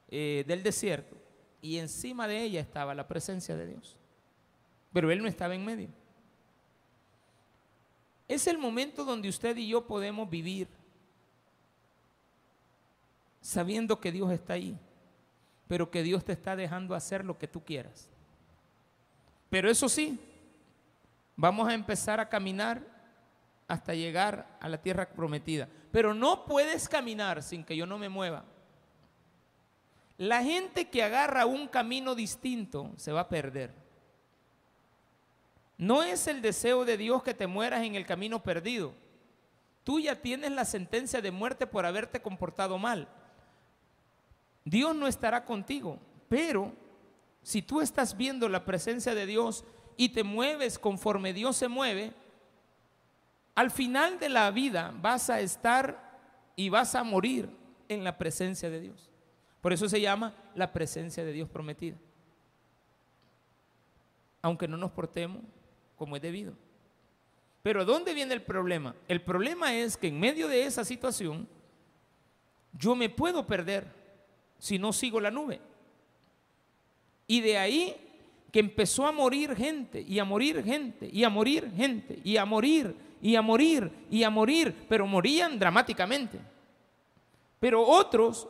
eh, 0.09 0.43
del 0.45 0.61
desierto. 0.61 1.15
Y 1.61 1.77
encima 1.77 2.27
de 2.27 2.43
ella 2.43 2.59
estaba 2.59 2.93
la 2.93 3.07
presencia 3.07 3.55
de 3.55 3.67
Dios. 3.67 3.95
Pero 4.91 5.09
Él 5.09 5.21
no 5.21 5.29
estaba 5.29 5.55
en 5.55 5.63
medio. 5.63 5.87
Es 8.27 8.45
el 8.47 8.57
momento 8.57 9.05
donde 9.05 9.29
usted 9.29 9.55
y 9.55 9.69
yo 9.69 9.87
podemos 9.87 10.29
vivir 10.29 10.67
sabiendo 13.41 13.99
que 13.99 14.11
Dios 14.11 14.31
está 14.31 14.53
ahí, 14.53 14.77
pero 15.67 15.91
que 15.91 16.03
Dios 16.03 16.23
te 16.23 16.33
está 16.33 16.55
dejando 16.55 16.95
hacer 16.95 17.25
lo 17.25 17.37
que 17.37 17.47
tú 17.47 17.63
quieras. 17.63 18.09
Pero 19.49 19.69
eso 19.69 19.87
sí, 19.87 20.19
vamos 21.35 21.67
a 21.67 21.73
empezar 21.73 22.19
a 22.19 22.29
caminar 22.29 22.81
hasta 23.67 23.93
llegar 23.93 24.57
a 24.59 24.69
la 24.69 24.81
tierra 24.81 25.09
prometida. 25.09 25.67
Pero 25.91 26.13
no 26.13 26.45
puedes 26.45 26.87
caminar 26.87 27.43
sin 27.43 27.63
que 27.63 27.75
yo 27.75 27.85
no 27.85 27.97
me 27.97 28.09
mueva. 28.09 28.45
La 30.17 30.41
gente 30.43 30.89
que 30.89 31.03
agarra 31.03 31.45
un 31.45 31.67
camino 31.67 32.15
distinto 32.15 32.91
se 32.97 33.11
va 33.11 33.21
a 33.21 33.29
perder. 33.29 33.71
No 35.77 36.01
es 36.01 36.27
el 36.27 36.41
deseo 36.41 36.85
de 36.85 36.97
Dios 36.97 37.21
que 37.21 37.35
te 37.35 37.45
mueras 37.45 37.83
en 37.83 37.95
el 37.95 38.05
camino 38.05 38.41
perdido. 38.41 38.93
Tú 39.83 39.99
ya 39.99 40.15
tienes 40.15 40.51
la 40.51 40.65
sentencia 40.65 41.21
de 41.21 41.31
muerte 41.31 41.67
por 41.67 41.85
haberte 41.85 42.21
comportado 42.21 42.77
mal. 42.79 43.07
Dios 44.69 44.93
no 44.93 45.07
estará 45.07 45.45
contigo, 45.45 45.97
pero 46.27 46.73
si 47.41 47.61
tú 47.61 47.79
estás 47.79 48.17
viendo 48.17 48.49
la 48.49 48.65
presencia 48.65 49.15
de 49.15 49.25
Dios 49.25 49.63
y 49.95 50.09
te 50.09 50.23
mueves 50.23 50.77
conforme 50.77 51.31
Dios 51.31 51.55
se 51.55 51.69
mueve, 51.69 52.13
al 53.55 53.71
final 53.71 54.19
de 54.19 54.27
la 54.27 54.51
vida 54.51 54.93
vas 55.01 55.29
a 55.29 55.39
estar 55.39 56.19
y 56.57 56.67
vas 56.67 56.95
a 56.95 57.03
morir 57.05 57.49
en 57.87 58.03
la 58.03 58.17
presencia 58.17 58.69
de 58.69 58.81
Dios. 58.81 59.09
Por 59.61 59.71
eso 59.71 59.87
se 59.87 60.01
llama 60.01 60.33
la 60.53 60.73
presencia 60.73 61.23
de 61.23 61.31
Dios 61.31 61.47
prometida. 61.47 61.95
Aunque 64.41 64.67
no 64.67 64.75
nos 64.75 64.91
portemos 64.91 65.41
como 65.95 66.17
es 66.17 66.21
debido. 66.21 66.53
Pero 67.63 67.85
¿dónde 67.85 68.13
viene 68.13 68.33
el 68.33 68.41
problema? 68.41 68.95
El 69.07 69.21
problema 69.21 69.73
es 69.73 69.95
que 69.95 70.09
en 70.09 70.19
medio 70.19 70.49
de 70.49 70.65
esa 70.65 70.83
situación 70.83 71.47
yo 72.73 72.95
me 72.95 73.09
puedo 73.09 73.47
perder 73.47 73.96
si 74.59 74.79
no 74.79 74.93
sigo 74.93 75.19
la 75.19 75.31
nube. 75.31 75.59
Y 77.27 77.41
de 77.41 77.57
ahí 77.57 77.95
que 78.51 78.59
empezó 78.59 79.05
a 79.05 79.11
morir 79.11 79.55
gente 79.55 80.01
y 80.01 80.19
a 80.19 80.25
morir 80.25 80.63
gente 80.63 81.09
y 81.11 81.23
a 81.23 81.29
morir 81.29 81.71
gente 81.75 82.19
y 82.23 82.37
a 82.37 82.45
morir 82.45 82.95
y 83.21 83.35
a 83.35 83.41
morir 83.41 83.91
y 84.09 84.23
a 84.23 84.29
morir, 84.29 84.85
pero 84.87 85.05
morían 85.05 85.59
dramáticamente. 85.59 86.39
Pero 87.59 87.85
otros 87.85 88.47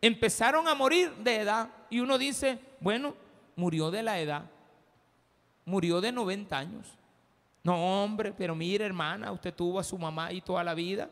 empezaron 0.00 0.68
a 0.68 0.74
morir 0.74 1.12
de 1.16 1.36
edad 1.36 1.68
y 1.90 2.00
uno 2.00 2.16
dice, 2.16 2.58
bueno, 2.80 3.14
murió 3.56 3.90
de 3.90 4.02
la 4.02 4.18
edad, 4.20 4.50
murió 5.64 6.00
de 6.00 6.12
90 6.12 6.56
años. 6.56 6.86
No, 7.62 8.02
hombre, 8.04 8.32
pero 8.32 8.54
mire 8.54 8.86
hermana, 8.86 9.32
usted 9.32 9.54
tuvo 9.54 9.78
a 9.78 9.84
su 9.84 9.98
mamá 9.98 10.26
ahí 10.26 10.40
toda 10.40 10.64
la 10.64 10.74
vida. 10.74 11.10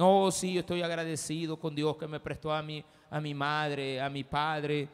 No, 0.00 0.30
sí, 0.30 0.54
yo 0.54 0.60
estoy 0.60 0.80
agradecido 0.80 1.58
con 1.58 1.74
Dios 1.74 1.94
que 1.98 2.08
me 2.08 2.20
prestó 2.20 2.54
a 2.54 2.62
mi, 2.62 2.82
a 3.10 3.20
mi 3.20 3.34
madre, 3.34 4.00
a 4.00 4.08
mi 4.08 4.24
padre, 4.24 4.88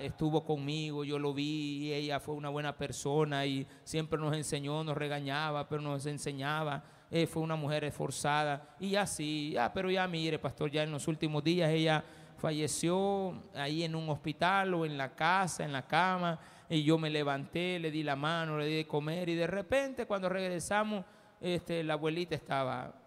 estuvo 0.00 0.42
conmigo, 0.42 1.04
yo 1.04 1.18
lo 1.18 1.34
vi, 1.34 1.88
y 1.88 1.92
ella 1.92 2.18
fue 2.20 2.34
una 2.34 2.48
buena 2.48 2.74
persona 2.74 3.44
y 3.44 3.66
siempre 3.84 4.18
nos 4.18 4.34
enseñó, 4.34 4.82
nos 4.82 4.96
regañaba, 4.96 5.68
pero 5.68 5.82
nos 5.82 6.06
enseñaba. 6.06 6.82
Eh, 7.10 7.26
fue 7.26 7.42
una 7.42 7.54
mujer 7.54 7.84
esforzada 7.84 8.76
y 8.80 8.94
así, 8.94 9.50
ya, 9.52 9.70
pero 9.74 9.90
ya 9.90 10.08
mire, 10.08 10.38
pastor, 10.38 10.70
ya 10.70 10.84
en 10.84 10.92
los 10.92 11.06
últimos 11.06 11.44
días 11.44 11.68
ella 11.68 12.02
falleció 12.38 13.34
ahí 13.54 13.82
en 13.82 13.94
un 13.94 14.08
hospital 14.08 14.72
o 14.72 14.86
en 14.86 14.96
la 14.96 15.14
casa, 15.14 15.66
en 15.66 15.72
la 15.72 15.86
cama, 15.86 16.40
y 16.66 16.82
yo 16.82 16.96
me 16.96 17.10
levanté, 17.10 17.78
le 17.78 17.90
di 17.90 18.02
la 18.02 18.16
mano, 18.16 18.56
le 18.56 18.64
di 18.64 18.76
de 18.76 18.86
comer 18.86 19.28
y 19.28 19.34
de 19.34 19.46
repente 19.46 20.06
cuando 20.06 20.30
regresamos, 20.30 21.04
este, 21.42 21.84
la 21.84 21.92
abuelita 21.92 22.34
estaba 22.34 22.99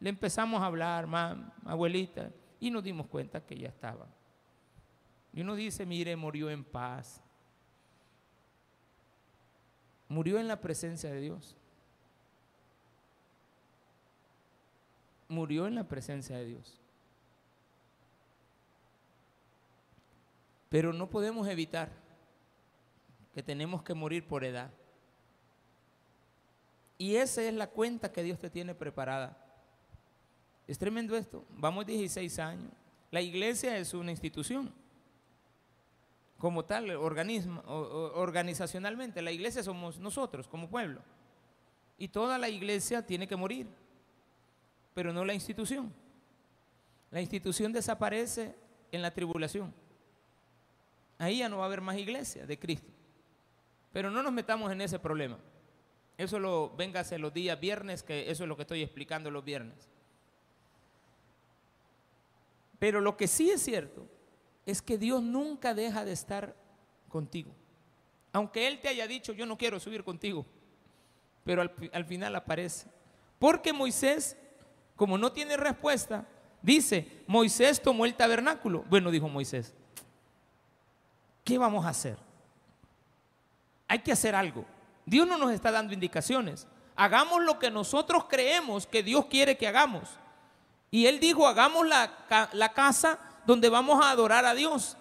Le 0.00 0.08
empezamos 0.08 0.60
a 0.62 0.66
hablar, 0.66 1.06
más 1.06 1.36
abuelita, 1.64 2.30
y 2.60 2.70
nos 2.70 2.82
dimos 2.82 3.06
cuenta 3.06 3.44
que 3.44 3.56
ya 3.56 3.68
estaba. 3.68 4.06
Y 5.32 5.40
uno 5.40 5.54
dice, 5.54 5.86
mire, 5.86 6.14
murió 6.16 6.50
en 6.50 6.64
paz. 6.64 7.22
Murió 10.08 10.38
en 10.38 10.46
la 10.46 10.60
presencia 10.60 11.10
de 11.10 11.20
Dios. 11.20 11.56
Murió 15.28 15.66
en 15.66 15.74
la 15.74 15.84
presencia 15.84 16.36
de 16.36 16.44
Dios. 16.44 16.78
Pero 20.68 20.92
no 20.92 21.08
podemos 21.08 21.48
evitar 21.48 21.90
que 23.34 23.42
tenemos 23.42 23.82
que 23.82 23.94
morir 23.94 24.26
por 24.26 24.44
edad. 24.44 24.70
Y 26.98 27.16
esa 27.16 27.42
es 27.42 27.54
la 27.54 27.68
cuenta 27.68 28.12
que 28.12 28.22
Dios 28.22 28.38
te 28.38 28.50
tiene 28.50 28.74
preparada. 28.74 29.36
Es 30.66 30.78
tremendo 30.78 31.16
esto. 31.16 31.44
Vamos 31.50 31.86
16 31.86 32.38
años. 32.38 32.70
La 33.10 33.20
iglesia 33.20 33.76
es 33.76 33.92
una 33.94 34.10
institución. 34.10 34.72
Como 36.38 36.64
tal, 36.64 36.90
organismo, 36.92 37.62
organizacionalmente, 37.66 39.22
la 39.22 39.30
iglesia 39.30 39.62
somos 39.62 39.98
nosotros 39.98 40.48
como 40.48 40.68
pueblo. 40.68 41.00
Y 41.98 42.08
toda 42.08 42.38
la 42.38 42.48
iglesia 42.48 43.06
tiene 43.06 43.28
que 43.28 43.36
morir, 43.36 43.68
pero 44.94 45.12
no 45.12 45.24
la 45.24 45.34
institución. 45.34 45.92
La 47.10 47.20
institución 47.20 47.72
desaparece 47.72 48.56
en 48.90 49.02
la 49.02 49.12
tribulación. 49.12 49.72
Ahí 51.18 51.38
ya 51.38 51.48
no 51.48 51.58
va 51.58 51.64
a 51.64 51.66
haber 51.66 51.80
más 51.80 51.96
iglesia 51.96 52.46
de 52.46 52.58
Cristo. 52.58 52.90
Pero 53.92 54.10
no 54.10 54.22
nos 54.22 54.32
metamos 54.32 54.72
en 54.72 54.80
ese 54.80 54.98
problema. 54.98 55.38
Eso 56.18 56.38
lo 56.38 56.70
véngase 56.76 57.18
los 57.18 57.32
días 57.32 57.58
viernes, 57.58 58.02
que 58.02 58.30
eso 58.30 58.44
es 58.44 58.48
lo 58.48 58.56
que 58.56 58.62
estoy 58.62 58.82
explicando 58.82 59.30
los 59.30 59.44
viernes. 59.44 59.88
Pero 62.78 63.00
lo 63.00 63.16
que 63.16 63.28
sí 63.28 63.50
es 63.50 63.62
cierto 63.62 64.06
es 64.66 64.82
que 64.82 64.98
Dios 64.98 65.22
nunca 65.22 65.74
deja 65.74 66.04
de 66.04 66.12
estar 66.12 66.54
contigo. 67.08 67.52
Aunque 68.32 68.66
Él 68.66 68.80
te 68.80 68.88
haya 68.88 69.06
dicho, 69.06 69.32
yo 69.32 69.46
no 69.46 69.58
quiero 69.58 69.78
subir 69.78 70.04
contigo, 70.04 70.46
pero 71.44 71.62
al, 71.62 71.72
al 71.92 72.04
final 72.04 72.34
aparece. 72.36 72.88
Porque 73.38 73.72
Moisés, 73.72 74.36
como 74.96 75.18
no 75.18 75.32
tiene 75.32 75.56
respuesta, 75.56 76.26
dice, 76.60 77.24
Moisés 77.26 77.80
tomó 77.80 78.04
el 78.04 78.14
tabernáculo. 78.14 78.84
Bueno, 78.88 79.10
dijo 79.10 79.28
Moisés, 79.28 79.74
¿qué 81.44 81.58
vamos 81.58 81.84
a 81.84 81.90
hacer? 81.90 82.16
hay 83.92 83.98
que 83.98 84.10
hacer 84.10 84.34
algo. 84.34 84.64
Dios 85.04 85.26
no 85.26 85.38
nos 85.38 85.52
está 85.52 85.70
dando 85.70 85.94
indicaciones. 85.94 86.66
Hagamos 86.94 87.42
lo 87.42 87.58
que 87.58 87.70
nosotros 87.70 88.26
creemos 88.28 88.86
que 88.86 89.02
Dios 89.02 89.26
quiere 89.26 89.56
que 89.56 89.66
hagamos. 89.66 90.08
Y 90.90 91.06
Él 91.06 91.20
dijo, 91.20 91.46
hagamos 91.46 91.86
la, 91.86 92.48
la 92.52 92.72
casa 92.72 93.18
donde 93.46 93.68
vamos 93.68 94.04
a 94.04 94.10
adorar 94.10 94.44
a 94.44 94.54
Dios. 94.54 94.96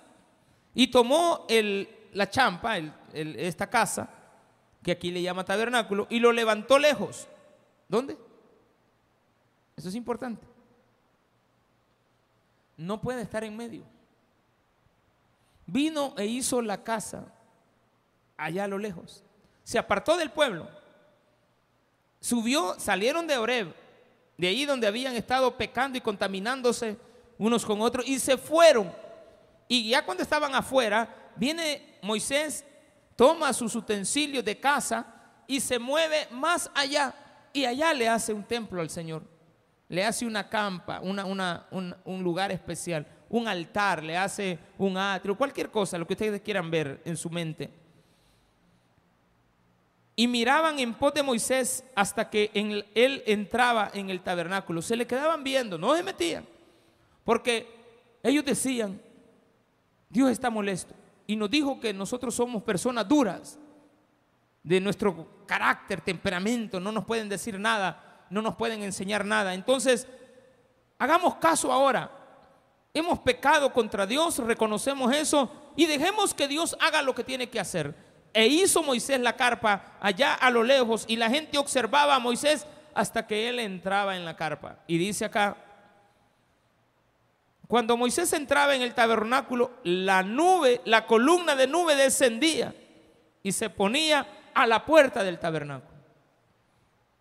Y 0.74 0.88
tomó 0.88 1.46
el, 1.50 1.90
la 2.14 2.30
champa, 2.30 2.78
esta 3.14 3.70
casa, 3.70 4.10
que 4.84 4.92
aquí 4.92 5.12
le 5.12 5.22
llama 5.22 5.46
tabernáculo, 5.46 6.08
y 6.10 6.20
lo 6.20 6.32
levantó 6.32 6.80
lejos. 6.80 7.28
¿Dónde? 7.88 8.18
Eso 9.76 9.90
es 9.90 9.96
importante. 9.96 10.48
No 12.78 13.02
puede 13.02 13.22
estar 13.22 13.44
en 13.44 13.56
medio. 13.56 13.84
Vino 15.66 16.14
e 16.18 16.26
hizo 16.26 16.62
la 16.62 16.84
casa 16.84 17.26
allá 18.38 18.64
a 18.64 18.68
lo 18.68 18.78
lejos. 18.78 19.24
Se 19.64 19.78
apartó 19.78 20.18
del 20.18 20.32
pueblo. 20.32 20.68
Subió, 22.20 22.76
salieron 22.80 23.26
de 23.28 23.38
Oreb, 23.38 23.74
de 24.38 24.48
ahí 24.48 24.66
donde 24.66 24.88
habían 24.88 25.16
estado 25.16 25.56
pecando 25.58 25.98
y 25.98 26.02
contaminándose 26.02 26.98
unos 27.38 27.66
con 27.66 27.82
otros, 27.82 28.08
y 28.08 28.20
se 28.20 28.38
fueron. 28.38 28.92
Y 29.68 29.90
ya 29.90 30.06
cuando 30.06 30.24
estaban 30.24 30.54
afuera, 30.54 31.32
viene 31.36 31.98
Moisés, 32.02 32.66
toma 33.16 33.54
sus 33.54 33.76
utensilios 33.76 34.46
de 34.46 34.60
casa 34.60 35.06
y 35.48 35.60
se 35.60 35.80
mueve 35.80 36.28
más 36.32 36.70
allá. 36.76 37.14
Y 37.54 37.66
allá 37.66 37.94
le 37.94 38.08
hace 38.08 38.34
un 38.34 38.44
templo 38.44 38.82
al 38.82 38.90
Señor. 38.90 39.24
Le 39.90 40.06
hace 40.06 40.26
una 40.26 40.48
campa, 40.48 41.00
una, 41.02 41.26
un, 41.72 41.96
un 42.06 42.24
lugar 42.24 42.52
especial, 42.52 43.06
un 43.30 43.48
altar, 43.48 44.04
le 44.04 44.16
hace 44.16 44.60
un 44.78 44.96
atrio, 44.96 45.36
cualquier 45.36 45.70
cosa, 45.70 45.98
lo 45.98 46.06
que 46.06 46.14
ustedes 46.14 46.42
quieran 46.42 46.70
ver 46.70 47.02
en 47.04 47.18
su 47.18 47.30
mente 47.30 47.81
y 50.22 50.28
miraban 50.28 50.78
en 50.78 50.94
pos 50.94 51.16
de 51.16 51.24
Moisés 51.24 51.84
hasta 51.96 52.30
que 52.30 52.52
él 52.54 53.24
entraba 53.26 53.90
en 53.92 54.12
el 54.12 54.22
tabernáculo. 54.22 54.80
Se 54.84 54.96
le 54.96 55.08
quedaban 55.08 55.44
viendo, 55.44 55.80
no 55.80 55.96
se 55.96 56.04
metían, 56.04 56.46
porque 57.24 57.68
ellos 58.22 58.46
decían, 58.46 59.02
Dios 60.10 60.30
está 60.30 60.52
molesto 60.52 60.94
y 61.26 61.36
nos 61.36 61.50
dijo 61.50 61.80
que 61.80 61.92
nosotros 61.92 62.36
somos 62.36 62.62
personas 62.62 63.08
duras 63.08 63.58
de 64.62 64.80
nuestro 64.80 65.44
carácter, 65.48 66.02
temperamento, 66.02 66.80
no 66.80 66.92
nos 66.92 67.04
pueden 67.04 67.28
decir 67.28 67.60
nada, 67.60 68.28
no 68.30 68.44
nos 68.44 68.56
pueden 68.56 68.84
enseñar 68.84 69.26
nada. 69.26 69.56
Entonces, 69.56 70.08
hagamos 71.00 71.38
caso 71.38 71.72
ahora. 71.72 72.12
Hemos 72.94 73.18
pecado 73.18 73.74
contra 73.74 74.06
Dios, 74.06 74.38
reconocemos 74.38 75.12
eso 75.16 75.52
y 75.76 75.88
dejemos 75.88 76.36
que 76.36 76.48
Dios 76.48 76.78
haga 76.80 77.02
lo 77.02 77.16
que 77.16 77.24
tiene 77.24 77.50
que 77.50 77.60
hacer. 77.60 78.11
E 78.34 78.48
hizo 78.48 78.82
Moisés 78.82 79.20
la 79.20 79.36
carpa 79.36 79.98
allá 80.00 80.34
a 80.34 80.50
lo 80.50 80.64
lejos 80.64 81.06
y 81.08 81.18
la 81.18 81.30
gente 81.30 81.58
observaba 81.58 82.16
a 82.16 82.20
Moisés 82.20 82.66
hasta 82.94 83.28
que 83.28 83.50
él 83.50 83.60
entraba 83.60 84.16
en 84.16 84.26
la 84.26 84.36
carpa. 84.36 84.78
Y 84.88 84.98
dice 84.98 85.26
acá, 85.26 85.58
cuando 87.68 87.96
Moisés 87.96 88.34
entraba 88.34 88.76
en 88.76 88.82
el 88.82 88.94
tabernáculo, 88.94 89.72
la 89.84 90.24
nube, 90.24 90.82
la 90.86 91.06
columna 91.06 91.56
de 91.56 91.68
nube 91.68 91.96
descendía 91.96 92.76
y 93.44 93.52
se 93.52 93.70
ponía 93.70 94.28
a 94.54 94.68
la 94.68 94.86
puerta 94.86 95.24
del 95.24 95.40
tabernáculo. 95.40 95.98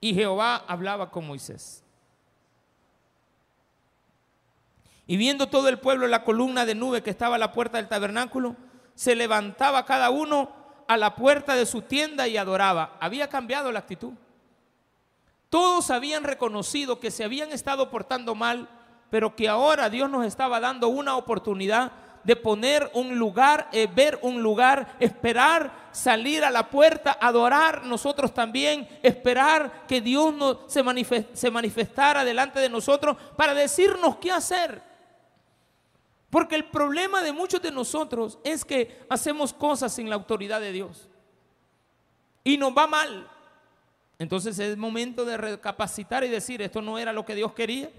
Y 0.01 0.15
Jehová 0.15 0.65
hablaba 0.67 1.11
con 1.11 1.27
Moisés. 1.27 1.85
Y 5.07 5.17
viendo 5.17 5.49
todo 5.49 5.69
el 5.69 5.79
pueblo 5.79 6.07
la 6.07 6.25
columna 6.25 6.65
de 6.65 6.75
nube 6.75 7.03
que 7.03 7.11
estaba 7.11 7.37
a 7.37 7.39
la 7.39 7.53
puerta 7.53 7.79
del 7.79 7.89
tabernáculo, 7.89 8.57
se 8.95 9.15
levantaba 9.15 9.85
cada 9.85 10.11
uno 10.11 10.60
a 10.91 10.97
la 10.97 11.15
puerta 11.15 11.55
de 11.55 11.67
su 11.67 11.83
tienda 11.83 12.27
y 12.27 12.37
adoraba. 12.37 12.97
Había 12.99 13.29
cambiado 13.29 13.71
la 13.71 13.79
actitud. 13.79 14.13
Todos 15.49 15.89
habían 15.89 16.25
reconocido 16.25 16.99
que 16.99 17.13
se 17.13 17.23
habían 17.23 17.53
estado 17.53 17.93
portando 17.93 18.35
mal, 18.35 18.69
pero 19.09 19.37
que 19.37 19.49
ahora 19.49 19.89
Dios 19.89 20.11
nos 20.11 20.27
estaba 20.27 20.59
dando 20.59 20.89
una 20.89 21.15
oportunidad 21.15 21.93
de 22.25 22.35
poner 22.35 22.91
un 22.93 23.17
lugar, 23.21 23.69
eh, 23.71 23.87
ver 23.95 24.19
un 24.23 24.43
lugar, 24.43 24.97
esperar, 24.99 25.71
salir 25.93 26.45
a 26.45 26.51
la 26.51 26.69
puerta, 26.69 27.17
adorar 27.21 27.85
nosotros 27.85 28.35
también, 28.35 28.89
esperar 29.05 29.87
que 29.87 30.01
Dios 30.01 30.35
se, 30.67 30.83
se 31.35 31.51
manifestara 31.53 32.25
delante 32.25 32.59
de 32.59 32.69
nosotros 32.69 33.17
para 33.37 33.55
decirnos 33.55 34.17
qué 34.17 34.33
hacer. 34.33 34.90
Porque 36.31 36.55
el 36.55 36.65
problema 36.65 37.23
de 37.23 37.33
muchos 37.33 37.61
de 37.61 37.73
nosotros 37.73 38.39
es 38.45 38.65
que 38.65 39.05
hacemos 39.09 39.53
cosas 39.53 39.93
sin 39.93 40.09
la 40.09 40.15
autoridad 40.15 40.61
de 40.61 40.73
Dios. 40.73 41.09
Y 42.45 42.57
nos 42.57 42.73
va 42.77 42.87
mal. 42.87 43.29
Entonces 44.19 44.59
es 44.59 44.77
momento 44.77 45.25
de 45.25 45.37
recapacitar 45.37 46.23
y 46.23 46.29
decir, 46.29 46.63
esto 46.63 46.81
no 46.81 46.99
era 46.99 47.13
lo 47.13 47.25
que 47.25 47.35
Dios 47.35 47.53
quería. 47.53 47.91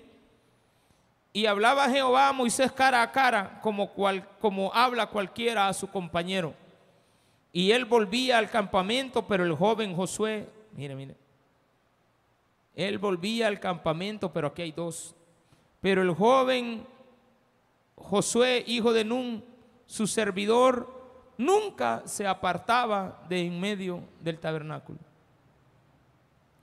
Y 1.34 1.46
hablaba 1.46 1.89
Jehová 1.89 2.30
a 2.30 2.34
Moisés 2.34 2.72
cara 2.72 3.02
a 3.02 3.12
cara, 3.12 3.60
como, 3.62 3.91
cual, 3.91 4.28
como 4.39 4.74
habla 4.74 5.08
cualquiera 5.08 5.67
a 5.67 5.74
su 5.74 5.88
compañero. 5.88 6.54
Y 7.52 7.72
él 7.72 7.86
volvía 7.86 8.38
al 8.38 8.50
campamento, 8.50 9.28
pero 9.28 9.44
el 9.44 9.54
joven 9.54 9.96
Josué, 9.96 10.48
mire, 10.74 10.96
mire, 10.96 11.15
él 12.76 12.98
volvía 12.98 13.48
al 13.48 13.60
campamento, 13.60 14.32
pero 14.32 14.48
aquí 14.48 14.62
hay 14.62 14.72
dos. 14.72 15.15
Pero 15.82 16.02
el 16.02 16.12
joven 16.12 16.86
Josué, 17.95 18.63
hijo 18.67 18.93
de 18.93 19.06
Nun, 19.06 19.43
su 19.86 20.08
servidor, 20.08 21.01
nunca 21.38 22.04
se 22.06 22.27
apartaba 22.27 23.23
de 23.27 23.45
en 23.45 23.60
medio 23.60 24.04
del 24.21 24.39
tabernáculo. 24.39 24.99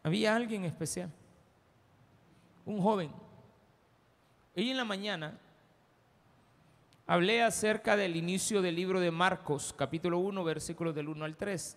Había 0.02 0.34
alguien 0.34 0.64
especial, 0.64 1.12
un 2.64 2.80
joven. 2.80 3.12
Y 4.54 4.70
en 4.70 4.76
la 4.76 4.84
mañana 4.84 5.38
hablé 7.06 7.42
acerca 7.42 7.96
del 7.96 8.16
inicio 8.16 8.62
del 8.62 8.76
libro 8.76 9.00
de 9.00 9.10
Marcos, 9.10 9.74
capítulo 9.76 10.18
1, 10.18 10.44
versículos 10.44 10.94
del 10.94 11.08
1 11.08 11.24
al 11.24 11.36
3. 11.36 11.76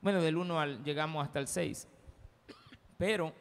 Bueno, 0.00 0.20
del 0.20 0.36
1 0.36 0.60
al, 0.60 0.84
llegamos 0.84 1.24
hasta 1.24 1.38
el 1.38 1.46
6. 1.46 1.88
Pero 2.98 3.32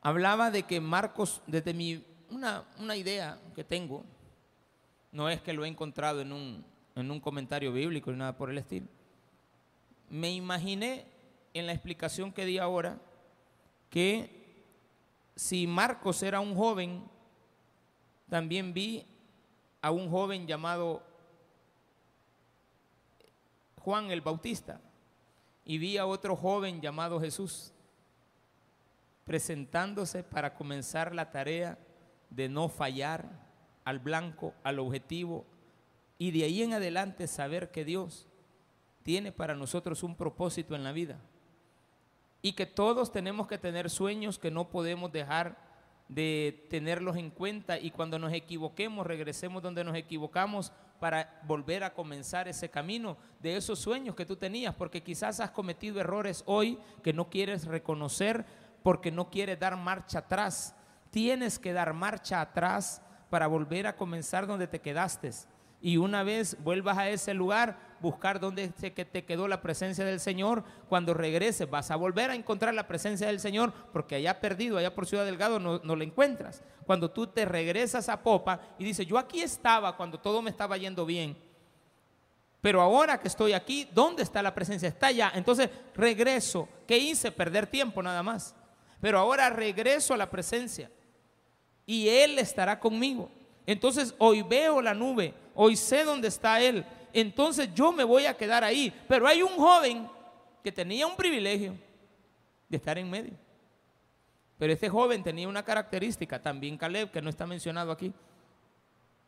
hablaba 0.00 0.50
de 0.50 0.64
que 0.64 0.80
Marcos, 0.80 1.42
desde 1.46 1.74
mi 1.74 2.04
una, 2.34 2.96
idea 2.96 3.38
que 3.54 3.64
tengo, 3.64 4.04
no 5.12 5.28
es 5.28 5.40
que 5.40 5.52
lo 5.52 5.64
he 5.64 5.68
encontrado 5.68 6.20
en 6.20 6.32
un, 6.32 6.64
en 6.94 7.10
un 7.10 7.20
comentario 7.20 7.72
bíblico 7.72 8.10
ni 8.10 8.18
nada 8.18 8.36
por 8.36 8.50
el 8.50 8.58
estilo. 8.58 8.86
Me 10.10 10.32
imaginé 10.32 11.06
en 11.52 11.66
la 11.66 11.72
explicación 11.72 12.32
que 12.32 12.44
di 12.44 12.58
ahora 12.58 12.98
que 13.90 14.44
si 15.36 15.66
Marcos 15.66 16.22
era 16.22 16.40
un 16.40 16.54
joven, 16.54 17.02
también 18.28 18.72
vi 18.72 19.06
a 19.80 19.90
un 19.90 20.10
joven 20.10 20.46
llamado 20.46 21.02
Juan 23.80 24.10
el 24.10 24.20
Bautista 24.20 24.80
y 25.64 25.78
vi 25.78 25.98
a 25.98 26.06
otro 26.06 26.36
joven 26.36 26.80
llamado 26.80 27.20
Jesús 27.20 27.72
presentándose 29.24 30.22
para 30.22 30.54
comenzar 30.54 31.14
la 31.14 31.30
tarea 31.30 31.78
de 32.34 32.48
no 32.48 32.68
fallar 32.68 33.28
al 33.84 33.98
blanco, 33.98 34.54
al 34.62 34.78
objetivo, 34.78 35.44
y 36.18 36.30
de 36.30 36.44
ahí 36.44 36.62
en 36.62 36.72
adelante 36.72 37.26
saber 37.26 37.70
que 37.70 37.84
Dios 37.84 38.28
tiene 39.02 39.32
para 39.32 39.54
nosotros 39.54 40.02
un 40.02 40.16
propósito 40.16 40.74
en 40.74 40.84
la 40.84 40.92
vida. 40.92 41.20
Y 42.42 42.52
que 42.52 42.66
todos 42.66 43.12
tenemos 43.12 43.46
que 43.46 43.58
tener 43.58 43.90
sueños 43.90 44.38
que 44.38 44.50
no 44.50 44.68
podemos 44.68 45.12
dejar 45.12 45.62
de 46.08 46.66
tenerlos 46.68 47.16
en 47.16 47.30
cuenta 47.30 47.78
y 47.78 47.90
cuando 47.90 48.18
nos 48.18 48.32
equivoquemos, 48.32 49.06
regresemos 49.06 49.62
donde 49.62 49.84
nos 49.84 49.96
equivocamos 49.96 50.72
para 51.00 51.40
volver 51.46 51.82
a 51.84 51.94
comenzar 51.94 52.46
ese 52.48 52.68
camino 52.70 53.16
de 53.40 53.56
esos 53.56 53.78
sueños 53.78 54.14
que 54.14 54.26
tú 54.26 54.36
tenías, 54.36 54.74
porque 54.74 55.02
quizás 55.02 55.40
has 55.40 55.50
cometido 55.50 56.00
errores 56.00 56.42
hoy 56.46 56.78
que 57.02 57.12
no 57.12 57.30
quieres 57.30 57.66
reconocer 57.66 58.44
porque 58.82 59.10
no 59.10 59.30
quieres 59.30 59.58
dar 59.58 59.76
marcha 59.76 60.20
atrás 60.20 60.76
tienes 61.14 61.60
que 61.60 61.72
dar 61.72 61.94
marcha 61.94 62.40
atrás 62.40 63.00
para 63.30 63.46
volver 63.46 63.86
a 63.86 63.94
comenzar 63.94 64.48
donde 64.48 64.66
te 64.66 64.80
quedaste. 64.80 65.30
Y 65.80 65.96
una 65.96 66.24
vez 66.24 66.56
vuelvas 66.64 66.98
a 66.98 67.08
ese 67.08 67.34
lugar, 67.34 67.78
buscar 68.00 68.40
donde 68.40 68.66
te 68.70 69.24
quedó 69.24 69.46
la 69.46 69.62
presencia 69.62 70.04
del 70.04 70.18
Señor. 70.18 70.64
Cuando 70.88 71.14
regreses 71.14 71.70
vas 71.70 71.92
a 71.92 71.96
volver 71.96 72.32
a 72.32 72.34
encontrar 72.34 72.74
la 72.74 72.88
presencia 72.88 73.28
del 73.28 73.38
Señor 73.38 73.72
porque 73.92 74.16
allá 74.16 74.40
perdido, 74.40 74.76
allá 74.76 74.92
por 74.92 75.06
Ciudad 75.06 75.24
Delgado 75.24 75.60
no, 75.60 75.78
no 75.84 75.94
la 75.94 76.02
encuentras. 76.02 76.64
Cuando 76.84 77.08
tú 77.08 77.28
te 77.28 77.44
regresas 77.44 78.08
a 78.08 78.20
Popa 78.20 78.60
y 78.76 78.82
dices, 78.82 79.06
yo 79.06 79.16
aquí 79.16 79.40
estaba 79.40 79.96
cuando 79.96 80.18
todo 80.18 80.42
me 80.42 80.50
estaba 80.50 80.76
yendo 80.76 81.06
bien. 81.06 81.38
Pero 82.60 82.80
ahora 82.80 83.20
que 83.20 83.28
estoy 83.28 83.52
aquí, 83.52 83.88
¿dónde 83.94 84.24
está 84.24 84.42
la 84.42 84.52
presencia? 84.52 84.88
Está 84.88 85.08
allá. 85.08 85.30
Entonces 85.36 85.70
regreso. 85.94 86.68
¿Qué 86.88 86.98
hice? 86.98 87.30
Perder 87.30 87.68
tiempo 87.68 88.02
nada 88.02 88.24
más. 88.24 88.56
Pero 89.00 89.20
ahora 89.20 89.48
regreso 89.50 90.12
a 90.12 90.16
la 90.16 90.28
presencia 90.28 90.90
y 91.86 92.08
Él 92.08 92.38
estará 92.38 92.78
conmigo. 92.78 93.30
Entonces 93.66 94.14
hoy 94.18 94.42
veo 94.42 94.82
la 94.82 94.94
nube, 94.94 95.34
hoy 95.54 95.76
sé 95.76 96.04
dónde 96.04 96.28
está 96.28 96.60
Él 96.60 96.84
entonces 97.14 97.72
yo 97.72 97.92
me 97.92 98.02
voy 98.02 98.26
a 98.26 98.36
quedar 98.36 98.64
ahí. 98.64 98.92
Pero 99.08 99.26
hay 99.26 99.40
un 99.40 99.54
joven 99.56 100.10
que 100.62 100.72
tenía 100.72 101.06
un 101.06 101.16
privilegio 101.16 101.74
de 102.68 102.76
estar 102.76 102.98
en 102.98 103.08
medio. 103.08 103.32
Pero 104.58 104.72
este 104.72 104.88
joven 104.88 105.22
tenía 105.22 105.48
una 105.48 105.64
característica, 105.64 106.42
también 106.42 106.76
Caleb, 106.76 107.10
que 107.10 107.22
no 107.22 107.30
está 107.30 107.46
mencionado 107.46 107.92
aquí. 107.92 108.12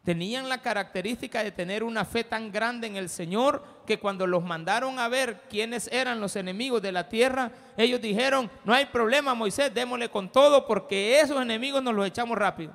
Tenían 0.07 0.49
la 0.49 0.59
característica 0.59 1.43
de 1.43 1.51
tener 1.51 1.83
una 1.83 2.05
fe 2.05 2.23
tan 2.23 2.53
grande 2.53 2.87
en 2.87 2.95
el 2.95 3.09
Señor 3.09 3.65
que 3.85 3.99
cuando 3.99 4.25
los 4.25 4.45
mandaron 4.45 5.01
a 5.01 5.09
ver 5.09 5.41
quiénes 5.51 5.89
eran 5.89 6.21
los 6.21 6.37
enemigos 6.37 6.81
de 6.81 6.93
la 6.93 7.09
tierra, 7.09 7.51
ellos 7.77 8.01
dijeron, 8.01 8.49
no 8.65 8.73
hay 8.73 8.87
problema 8.87 9.35
Moisés, 9.35 9.75
démosle 9.75 10.09
con 10.09 10.31
todo 10.31 10.65
porque 10.65 11.19
esos 11.19 11.43
enemigos 11.43 11.83
nos 11.83 11.93
los 11.93 12.07
echamos 12.07 12.39
rápido. 12.39 12.73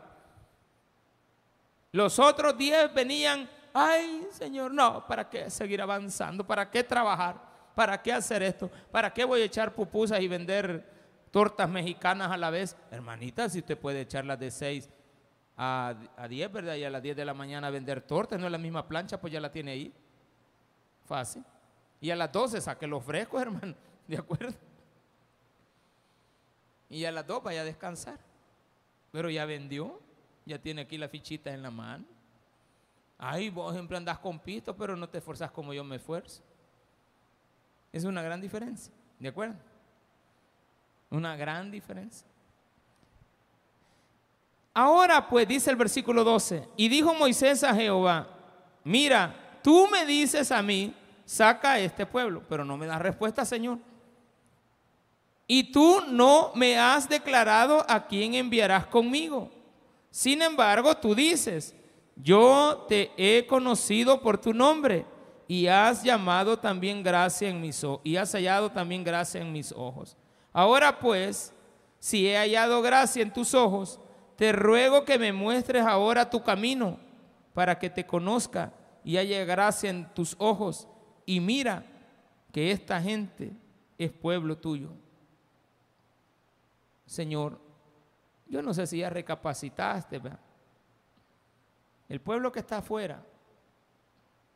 Los 1.94 2.20
otros 2.20 2.58
diez 2.58 2.94
venían, 2.94 3.50
ay 3.74 4.28
Señor, 4.32 4.74
no, 4.74 5.08
¿para 5.08 5.30
qué 5.30 5.50
seguir 5.50 5.82
avanzando? 5.82 6.46
¿Para 6.46 6.70
qué 6.70 6.84
trabajar? 6.84 7.38
¿Para 7.74 8.02
qué 8.02 8.12
hacer 8.12 8.44
esto? 8.44 8.70
¿Para 8.92 9.14
qué 9.14 9.24
voy 9.24 9.42
a 9.42 9.46
echar 9.46 9.74
pupusas 9.74 10.20
y 10.20 10.28
vender 10.28 10.86
tortas 11.32 11.70
mexicanas 11.70 12.30
a 12.30 12.36
la 12.36 12.50
vez? 12.50 12.76
Hermanita, 12.92 13.48
si 13.48 13.60
usted 13.60 13.78
puede 13.78 14.02
echarlas 14.02 14.38
de 14.38 14.52
seis 14.52 14.90
a, 15.58 15.96
a 16.18 16.28
10, 16.28 16.52
¿verdad? 16.52 16.76
Y 16.76 16.84
a 16.84 16.90
las 16.90 17.02
10 17.02 17.16
de 17.16 17.26
la 17.26 17.34
mañana 17.34 17.70
vender 17.70 18.02
tortas, 18.02 18.40
no 18.40 18.46
es 18.46 18.52
la 18.52 18.58
misma 18.58 18.88
plancha, 18.88 19.20
pues 19.20 19.32
ya 19.34 19.40
la 19.40 19.52
tiene 19.52 19.72
ahí. 19.72 19.94
Fácil. 21.06 21.44
Y 22.00 22.10
a 22.10 22.16
las 22.16 22.32
12 22.32 22.62
saque 22.62 22.88
los 22.88 23.04
frescos, 23.04 23.42
hermano. 23.42 23.76
¿De 24.08 24.18
acuerdo? 24.18 24.58
Y 26.90 27.06
a 27.06 27.12
las 27.12 27.26
2 27.26 27.44
vaya 27.44 27.62
a 27.62 27.64
descansar. 27.64 28.20
Pero 29.12 29.30
ya 29.30 29.46
vendió, 29.46 30.00
ya 30.46 30.60
tiene 30.60 30.82
aquí 30.82 30.98
la 30.98 31.10
fichita 31.10 31.54
en 31.54 31.62
la 31.62 31.72
mano. 31.72 32.06
Ay, 33.18 33.50
vos 33.50 33.74
siempre 33.74 33.98
andás 33.98 34.18
con 34.20 34.40
pisto, 34.40 34.76
pero 34.76 34.96
no 34.96 35.08
te 35.08 35.20
esforzas 35.20 35.52
como 35.52 35.74
yo 35.74 35.84
me 35.84 35.98
esfuerzo. 35.98 36.42
Es 37.92 38.04
una 38.04 38.22
gran 38.22 38.42
diferencia, 38.42 38.92
¿de 39.20 39.28
acuerdo? 39.28 39.56
Una 41.10 41.36
gran 41.36 41.70
diferencia. 41.70 42.26
Ahora 44.74 45.28
pues 45.28 45.48
dice 45.48 45.70
el 45.70 45.76
versículo 45.76 46.24
12, 46.24 46.68
y 46.78 46.88
dijo 46.88 47.14
Moisés 47.14 47.64
a 47.64 47.74
Jehová, 47.74 48.28
mira, 48.84 49.60
tú 49.62 49.88
me 49.92 50.06
dices 50.06 50.52
a 50.52 50.62
mí, 50.62 50.94
saca 51.26 51.74
a 51.74 51.80
este 51.80 52.06
pueblo, 52.06 52.44
pero 52.48 52.64
no 52.64 52.78
me 52.78 52.88
das 52.88 53.02
respuesta, 53.02 53.46
Señor. 53.46 53.80
Y 55.48 55.72
tú 55.72 56.02
no 56.08 56.52
me 56.56 56.78
has 56.78 57.10
declarado 57.10 57.86
a 57.90 58.08
quién 58.08 58.36
enviarás 58.36 58.86
conmigo. 58.86 59.52
Sin 60.10 60.42
embargo, 60.42 60.96
tú 60.96 61.14
dices, 61.14 61.76
yo 62.16 62.86
te 62.88 63.12
he 63.18 63.46
conocido 63.46 64.22
por 64.22 64.38
tu 64.38 64.54
nombre 64.54 65.06
y 65.48 65.68
has 65.68 66.04
llamado 66.04 66.58
también 66.58 67.04
gracia 67.04 67.50
en 67.50 67.60
mis 67.60 67.84
ojos 67.84 68.02
y 68.04 68.16
has 68.16 68.32
hallado 68.32 68.72
también 68.72 69.04
gracia 69.04 69.42
en 69.42 69.52
mis 69.52 69.72
ojos. 69.72 70.16
Ahora 70.54 71.00
pues, 71.00 71.54
si 72.00 72.28
he 72.28 72.38
hallado 72.38 72.82
gracia 72.82 73.22
en 73.22 73.32
tus 73.32 73.54
ojos, 73.54 74.00
te 74.42 74.52
ruego 74.52 75.06
que 75.06 75.20
me 75.20 75.32
muestres 75.32 75.86
ahora 75.86 76.28
tu 76.28 76.42
camino 76.42 76.98
para 77.54 77.78
que 77.78 77.92
te 77.92 78.08
conozca 78.08 78.74
y 79.04 79.18
haya 79.18 79.46
gracia 79.46 79.92
en 79.92 80.12
tus 80.16 80.36
ojos. 80.40 80.88
Y 81.28 81.40
mira 81.40 81.86
que 82.52 82.72
esta 82.72 83.00
gente 83.00 83.56
es 84.00 84.12
pueblo 84.12 84.58
tuyo. 84.58 84.94
Señor, 87.06 87.62
yo 88.48 88.64
no 88.64 88.74
sé 88.74 88.88
si 88.88 88.98
ya 88.98 89.12
recapacitaste. 89.12 90.20
El 92.10 92.20
pueblo 92.20 92.52
que 92.52 92.62
está 92.62 92.80
afuera 92.80 93.24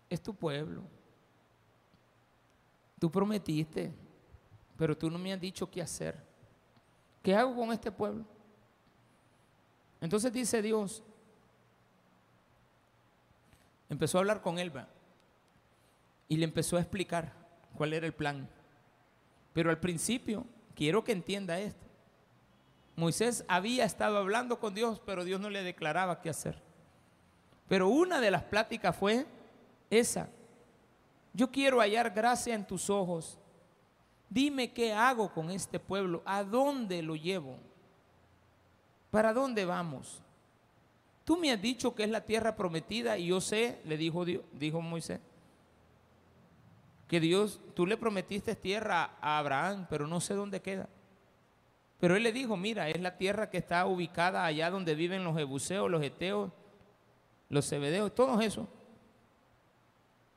es 0.09 0.19
tu 0.19 0.33
pueblo. 0.33 0.81
Tú 2.97 3.11
prometiste, 3.11 3.93
pero 4.75 4.97
tú 4.97 5.11
no 5.11 5.19
me 5.19 5.31
has 5.31 5.39
dicho 5.39 5.69
qué 5.69 5.83
hacer. 5.83 6.17
¿Qué 7.21 7.35
hago 7.35 7.55
con 7.55 7.71
este 7.71 7.91
pueblo? 7.91 8.25
Entonces 10.01 10.31
dice 10.31 10.61
Dios, 10.61 11.03
empezó 13.89 14.17
a 14.17 14.21
hablar 14.21 14.41
con 14.41 14.59
él 14.59 14.71
y 16.27 16.37
le 16.37 16.45
empezó 16.45 16.77
a 16.77 16.81
explicar 16.81 17.33
cuál 17.75 17.93
era 17.93 18.05
el 18.05 18.13
plan. 18.13 18.47
Pero 19.53 19.69
al 19.69 19.79
principio, 19.79 20.45
quiero 20.75 21.03
que 21.03 21.11
entienda 21.11 21.59
esto. 21.59 21.85
Moisés 22.95 23.43
había 23.47 23.85
estado 23.85 24.17
hablando 24.17 24.59
con 24.59 24.73
Dios, 24.73 25.01
pero 25.05 25.23
Dios 25.23 25.39
no 25.39 25.49
le 25.49 25.63
declaraba 25.63 26.21
qué 26.21 26.29
hacer. 26.29 26.61
Pero 27.67 27.89
una 27.89 28.21
de 28.21 28.31
las 28.31 28.43
pláticas 28.43 28.95
fue 28.95 29.25
esa. 29.89 30.29
Yo 31.33 31.51
quiero 31.51 31.79
hallar 31.79 32.11
gracia 32.11 32.55
en 32.55 32.65
tus 32.65 32.89
ojos. 32.89 33.37
Dime 34.29 34.71
qué 34.71 34.93
hago 34.93 35.33
con 35.33 35.51
este 35.51 35.79
pueblo, 35.79 36.21
a 36.25 36.43
dónde 36.43 37.01
lo 37.01 37.15
llevo. 37.15 37.57
¿Para 39.15 39.31
dónde 39.31 39.63
vamos? 39.63 40.21
Tú 41.23 41.37
me 41.37 41.49
has 41.49 41.61
dicho 41.61 41.95
que 41.95 42.03
es 42.03 42.09
la 42.09 42.25
tierra 42.25 42.57
prometida 42.57 43.17
y 43.17 43.27
yo 43.27 43.39
sé, 43.39 43.79
le 43.85 43.95
dijo 43.95 44.25
Dios, 44.25 44.43
dijo 44.51 44.81
Moisés, 44.81 45.21
que 47.07 47.21
Dios, 47.21 47.61
tú 47.75 47.87
le 47.87 47.95
prometiste 47.95 48.57
tierra 48.57 49.11
a 49.21 49.37
Abraham, 49.37 49.87
pero 49.89 50.05
no 50.05 50.19
sé 50.19 50.33
dónde 50.33 50.61
queda. 50.61 50.89
Pero 51.97 52.17
él 52.17 52.23
le 52.23 52.33
dijo, 52.33 52.57
mira, 52.57 52.89
es 52.89 52.99
la 52.99 53.15
tierra 53.17 53.49
que 53.49 53.57
está 53.57 53.85
ubicada 53.85 54.43
allá 54.43 54.69
donde 54.69 54.95
viven 54.95 55.23
los 55.23 55.37
jebuseos, 55.37 55.89
los 55.89 56.03
eteos, 56.03 56.51
los 57.47 57.69
cebedeos, 57.69 58.13
todos 58.13 58.43
eso. 58.43 58.67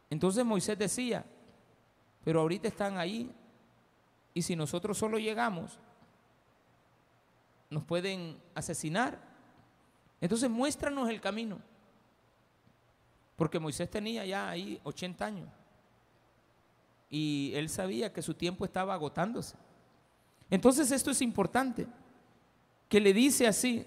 Entonces 0.09 0.45
Moisés 0.45 0.79
decía, 0.79 1.25
pero 2.23 2.43
ahorita 2.43 2.69
están 2.69 2.97
ahí 2.97 3.35
y 4.35 4.43
si 4.43 4.55
nosotros 4.55 4.97
solo 4.97 5.19
llegamos, 5.19 5.81
nos 7.71 7.85
pueden 7.85 8.41
asesinar. 8.55 9.19
Entonces 10.21 10.49
muéstranos 10.49 11.09
el 11.09 11.21
camino. 11.21 11.61
Porque 13.37 13.59
Moisés 13.59 13.91
tenía 13.91 14.25
ya 14.27 14.49
ahí 14.49 14.81
80 14.85 15.25
años. 15.25 15.49
Y 17.11 17.53
él 17.55 17.69
sabía 17.69 18.13
que 18.13 18.23
su 18.23 18.35
tiempo 18.35 18.65
estaba 18.65 18.95
agotándose. 18.95 19.57
Entonces 20.51 20.91
esto 20.91 21.11
es 21.11 21.23
importante. 21.23 21.87
Que 22.89 23.01
le 23.01 23.13
dice 23.13 23.47
así, 23.47 23.87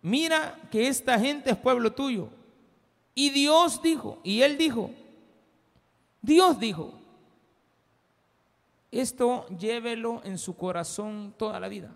mira 0.00 0.58
que 0.70 0.88
esta 0.88 1.18
gente 1.18 1.50
es 1.50 1.56
pueblo 1.56 1.92
tuyo. 1.92 2.30
Y 3.14 3.30
Dios 3.30 3.82
dijo, 3.82 4.20
y 4.22 4.42
él 4.42 4.56
dijo, 4.56 4.92
Dios 6.22 6.58
dijo, 6.58 6.94
esto 8.92 9.46
llévelo 9.48 10.22
en 10.24 10.38
su 10.38 10.56
corazón 10.56 11.34
toda 11.36 11.58
la 11.58 11.68
vida 11.68 11.90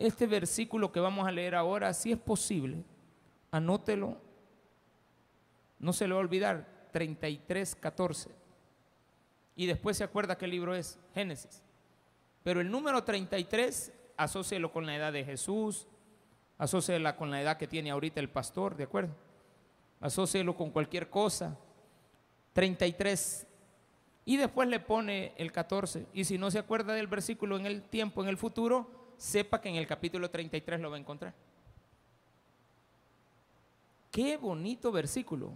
este 0.00 0.26
versículo 0.26 0.90
que 0.90 0.98
vamos 0.98 1.28
a 1.28 1.30
leer 1.30 1.54
ahora, 1.54 1.92
si 1.92 2.10
es 2.12 2.18
posible, 2.18 2.82
anótelo, 3.50 4.16
no 5.78 5.92
se 5.92 6.06
lo 6.06 6.14
va 6.14 6.20
a 6.22 6.24
olvidar, 6.24 6.88
33, 6.92 7.74
14. 7.74 8.30
Y 9.56 9.66
después 9.66 9.98
se 9.98 10.04
acuerda 10.04 10.38
qué 10.38 10.46
libro 10.46 10.74
es, 10.74 10.98
Génesis. 11.14 11.62
Pero 12.42 12.60
el 12.60 12.70
número 12.70 13.04
33, 13.04 13.92
asócielo 14.16 14.72
con 14.72 14.86
la 14.86 14.96
edad 14.96 15.12
de 15.12 15.24
Jesús, 15.24 15.86
asóciela 16.56 17.16
con 17.16 17.30
la 17.30 17.42
edad 17.42 17.58
que 17.58 17.66
tiene 17.66 17.90
ahorita 17.90 18.20
el 18.20 18.30
pastor, 18.30 18.76
¿de 18.76 18.84
acuerdo? 18.84 19.14
Asócielo 20.00 20.56
con 20.56 20.70
cualquier 20.70 21.10
cosa. 21.10 21.58
33. 22.54 23.46
Y 24.24 24.36
después 24.38 24.68
le 24.68 24.80
pone 24.80 25.34
el 25.36 25.52
14. 25.52 26.06
Y 26.14 26.24
si 26.24 26.38
no 26.38 26.50
se 26.50 26.58
acuerda 26.58 26.94
del 26.94 27.06
versículo 27.06 27.58
en 27.58 27.66
el 27.66 27.82
tiempo, 27.82 28.22
en 28.22 28.28
el 28.28 28.38
futuro, 28.38 28.99
sepa 29.20 29.60
que 29.60 29.68
en 29.68 29.76
el 29.76 29.86
capítulo 29.86 30.30
33 30.30 30.80
lo 30.80 30.90
va 30.90 30.96
a 30.96 31.00
encontrar. 31.00 31.34
Qué 34.10 34.38
bonito 34.38 34.90
versículo. 34.90 35.52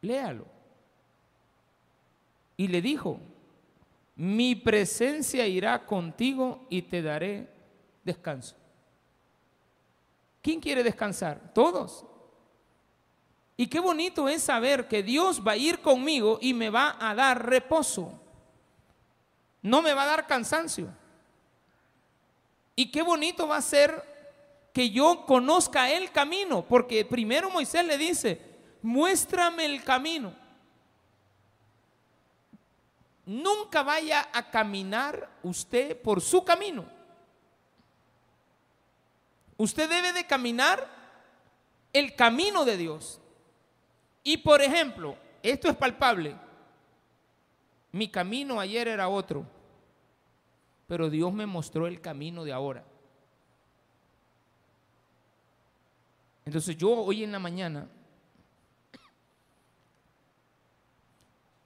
Léalo. 0.00 0.46
Y 2.56 2.68
le 2.68 2.80
dijo, 2.80 3.20
mi 4.16 4.54
presencia 4.54 5.46
irá 5.46 5.84
contigo 5.84 6.66
y 6.70 6.80
te 6.82 7.02
daré 7.02 7.50
descanso. 8.02 8.56
¿Quién 10.40 10.58
quiere 10.58 10.82
descansar? 10.82 11.52
Todos. 11.52 12.06
Y 13.58 13.66
qué 13.66 13.78
bonito 13.78 14.26
es 14.26 14.42
saber 14.42 14.88
que 14.88 15.02
Dios 15.02 15.46
va 15.46 15.52
a 15.52 15.56
ir 15.56 15.80
conmigo 15.80 16.38
y 16.40 16.54
me 16.54 16.70
va 16.70 16.96
a 16.98 17.14
dar 17.14 17.46
reposo. 17.46 18.18
No 19.60 19.82
me 19.82 19.92
va 19.92 20.04
a 20.04 20.06
dar 20.06 20.26
cansancio. 20.26 21.03
Y 22.76 22.90
qué 22.90 23.02
bonito 23.02 23.46
va 23.46 23.58
a 23.58 23.62
ser 23.62 24.02
que 24.72 24.90
yo 24.90 25.24
conozca 25.26 25.90
el 25.90 26.10
camino, 26.10 26.64
porque 26.66 27.04
primero 27.04 27.48
Moisés 27.48 27.84
le 27.84 27.96
dice, 27.96 28.40
muéstrame 28.82 29.64
el 29.64 29.84
camino. 29.84 30.34
Nunca 33.26 33.82
vaya 33.82 34.28
a 34.32 34.50
caminar 34.50 35.30
usted 35.42 35.96
por 36.00 36.20
su 36.20 36.44
camino. 36.44 36.84
Usted 39.56 39.88
debe 39.88 40.12
de 40.12 40.26
caminar 40.26 40.86
el 41.92 42.14
camino 42.16 42.64
de 42.64 42.76
Dios. 42.76 43.20
Y 44.24 44.38
por 44.38 44.60
ejemplo, 44.60 45.16
esto 45.42 45.68
es 45.68 45.76
palpable. 45.76 46.36
Mi 47.92 48.08
camino 48.08 48.58
ayer 48.58 48.88
era 48.88 49.08
otro, 49.08 49.46
pero 50.86 51.10
Dios 51.10 51.32
me 51.32 51.46
mostró 51.46 51.86
el 51.86 52.00
camino 52.00 52.44
de 52.44 52.52
ahora. 52.52 52.84
Entonces 56.44 56.76
yo 56.76 56.90
hoy 56.90 57.24
en 57.24 57.32
la 57.32 57.38
mañana, 57.38 57.88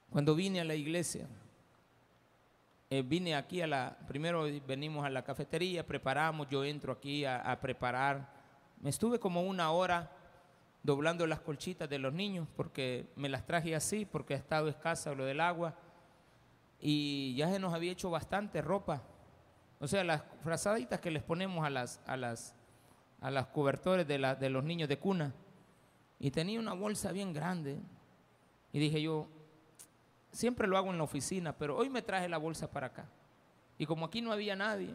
cuando 0.09 0.35
vine 0.35 0.61
a 0.61 0.63
la 0.63 0.75
iglesia, 0.75 1.27
eh, 2.89 3.03
vine 3.05 3.35
aquí 3.35 3.61
a 3.61 3.67
la, 3.67 3.97
primero 4.07 4.45
venimos 4.65 5.05
a 5.05 5.09
la 5.09 5.23
cafetería, 5.23 5.85
preparamos, 5.85 6.47
yo 6.49 6.63
entro 6.63 6.93
aquí 6.93 7.25
a, 7.25 7.39
a 7.41 7.59
preparar. 7.59 8.33
Me 8.81 8.89
estuve 8.89 9.19
como 9.19 9.41
una 9.41 9.71
hora 9.71 10.09
doblando 10.81 11.27
las 11.27 11.41
colchitas 11.41 11.89
de 11.89 11.99
los 11.99 12.13
niños 12.13 12.47
porque 12.55 13.11
me 13.15 13.29
las 13.29 13.45
traje 13.45 13.75
así, 13.75 14.05
porque 14.05 14.33
ha 14.33 14.37
estado 14.37 14.69
escasa 14.69 15.13
lo 15.13 15.25
del 15.25 15.41
agua. 15.41 15.75
Y 16.79 17.35
ya 17.35 17.49
se 17.49 17.59
nos 17.59 17.73
había 17.73 17.91
hecho 17.91 18.09
bastante 18.09 18.61
ropa. 18.61 19.03
O 19.79 19.87
sea, 19.87 20.03
las 20.03 20.23
frazaditas 20.43 20.99
que 20.99 21.11
les 21.11 21.23
ponemos 21.23 21.65
a 21.65 21.69
las, 21.69 22.01
a 22.05 22.17
las 22.17 22.55
a 23.21 23.31
los 23.31 23.47
cobertores 23.47 24.07
de, 24.07 24.17
la, 24.17 24.35
de 24.35 24.49
los 24.49 24.63
niños 24.63 24.87
de 24.89 24.97
cuna 24.97 25.33
y 26.19 26.31
tenía 26.31 26.59
una 26.59 26.73
bolsa 26.73 27.11
bien 27.11 27.33
grande. 27.33 27.79
Y 28.71 28.79
dije 28.79 29.01
yo, 29.01 29.27
siempre 30.31 30.67
lo 30.67 30.77
hago 30.77 30.91
en 30.91 30.97
la 30.97 31.03
oficina, 31.03 31.53
pero 31.57 31.77
hoy 31.77 31.89
me 31.89 32.01
traje 32.01 32.29
la 32.29 32.37
bolsa 32.37 32.69
para 32.71 32.87
acá. 32.87 33.05
Y 33.77 33.85
como 33.85 34.05
aquí 34.05 34.21
no 34.21 34.31
había 34.31 34.55
nadie, 34.55 34.93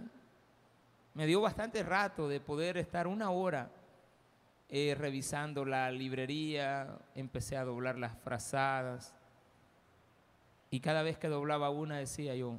me 1.15 1.27
dio 1.27 1.41
bastante 1.41 1.83
rato 1.83 2.29
de 2.29 2.41
poder 2.41 2.77
estar 2.77 3.07
una 3.07 3.31
hora 3.31 3.71
eh, 4.69 4.95
revisando 4.99 5.65
la 5.65 5.91
librería, 5.91 6.99
empecé 7.15 7.57
a 7.57 7.65
doblar 7.65 7.99
las 7.99 8.17
frazadas. 8.19 9.15
Y 10.75 10.81
cada 10.81 11.03
vez 11.03 11.19
que 11.19 11.29
doblaba 11.29 11.71
una 11.71 11.99
decía 11.99 12.35
yo, 12.35 12.59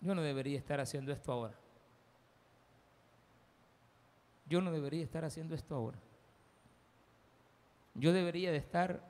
yo 0.00 0.14
no 0.14 0.22
debería 0.22 0.58
estar 0.58 0.80
haciendo 0.80 1.12
esto 1.12 1.32
ahora 1.32 1.54
yo 4.48 4.60
no 4.60 4.72
debería 4.72 5.04
estar 5.04 5.24
haciendo 5.24 5.54
esto 5.54 5.74
ahora. 5.74 5.98
Yo 7.94 8.12
debería 8.12 8.50
de 8.50 8.56
estar 8.56 9.02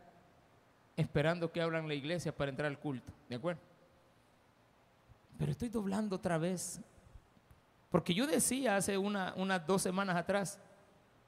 esperando 0.97 1.53
que 1.53 1.63
hablan 1.63 1.87
la 1.87 1.95
iglesia 1.95 2.35
para 2.35 2.51
entrar 2.51 2.67
al 2.67 2.79
culto, 2.79 3.13
¿de 3.29 3.37
acuerdo? 3.37 3.61
Pero 5.39 5.53
estoy 5.53 5.69
doblando 5.69 6.17
otra 6.17 6.39
vez. 6.39 6.81
Porque 7.91 8.13
yo 8.13 8.27
decía 8.27 8.77
hace 8.77 8.99
unas 8.99 9.67
dos 9.67 9.83
semanas 9.83 10.17
atrás, 10.17 10.59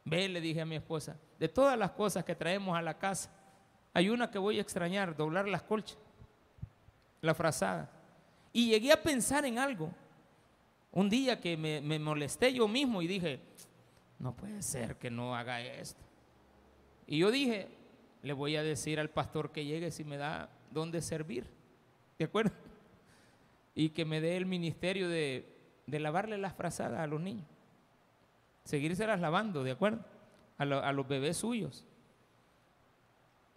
ve, 0.04 0.28
le 0.28 0.40
dije 0.40 0.60
a 0.60 0.66
mi 0.66 0.76
esposa, 0.76 1.16
de 1.38 1.48
todas 1.48 1.78
las 1.78 1.92
cosas 1.92 2.24
que 2.24 2.34
traemos 2.34 2.76
a 2.76 2.82
la 2.82 2.98
casa, 2.98 3.30
hay 3.94 4.10
una 4.10 4.30
que 4.30 4.38
voy 4.38 4.58
a 4.58 4.62
extrañar, 4.62 5.16
doblar 5.16 5.48
las 5.48 5.62
colchas, 5.62 5.98
la 7.20 7.34
frazada. 7.34 7.90
Y 8.52 8.70
llegué 8.70 8.92
a 8.92 9.00
pensar 9.00 9.44
en 9.44 9.58
algo. 9.58 9.90
Un 10.92 11.08
día 11.08 11.40
que 11.40 11.56
me, 11.56 11.98
molesté 11.98 12.52
yo 12.52 12.66
mismo 12.66 13.00
y 13.00 13.06
dije, 13.06 13.40
no 14.18 14.34
puede 14.34 14.62
ser 14.62 14.96
que 14.96 15.10
no 15.10 15.36
haga 15.36 15.60
esto. 15.60 16.02
Y 17.06 17.18
yo 17.18 17.30
dije, 17.30 17.68
le 18.22 18.32
voy 18.32 18.56
a 18.56 18.62
decir 18.62 18.98
al 18.98 19.10
pastor 19.10 19.52
que 19.52 19.64
llegue 19.64 19.90
si 19.90 20.04
me 20.04 20.16
da 20.16 20.50
dónde 20.70 21.00
servir. 21.00 21.46
¿De 22.18 22.24
acuerdo? 22.24 22.52
Y 23.74 23.90
que 23.90 24.04
me 24.04 24.20
dé 24.20 24.36
el 24.36 24.46
ministerio 24.46 25.08
de, 25.08 25.46
lavarle 25.86 26.38
las 26.38 26.54
frazadas 26.54 27.00
a 27.00 27.06
los 27.06 27.20
niños. 27.20 27.46
Seguírselas 28.64 29.20
lavando, 29.20 29.62
¿de 29.62 29.70
acuerdo? 29.70 30.04
A, 30.58 30.64
los 30.92 31.08
bebés 31.08 31.38
suyos. 31.38 31.86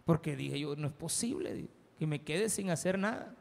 Porque 0.04 0.36
dije 0.36 0.58
yo, 0.58 0.76
no 0.76 0.86
es 0.86 0.92
posible 0.92 1.68
que 1.98 2.06
me 2.06 2.22
quede 2.22 2.48
sin 2.48 2.70
hacer 2.70 2.98
nada. 2.98 3.34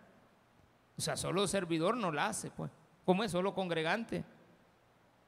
O 0.97 1.01
sea, 1.01 1.17
solo 1.17 1.47
servidor 1.47 1.97
no 1.97 2.11
la 2.11 2.27
hace, 2.27 2.51
pues. 2.51 2.71
¿Cómo 3.05 3.23
es? 3.23 3.31
Solo 3.31 3.53
congregante. 3.53 4.23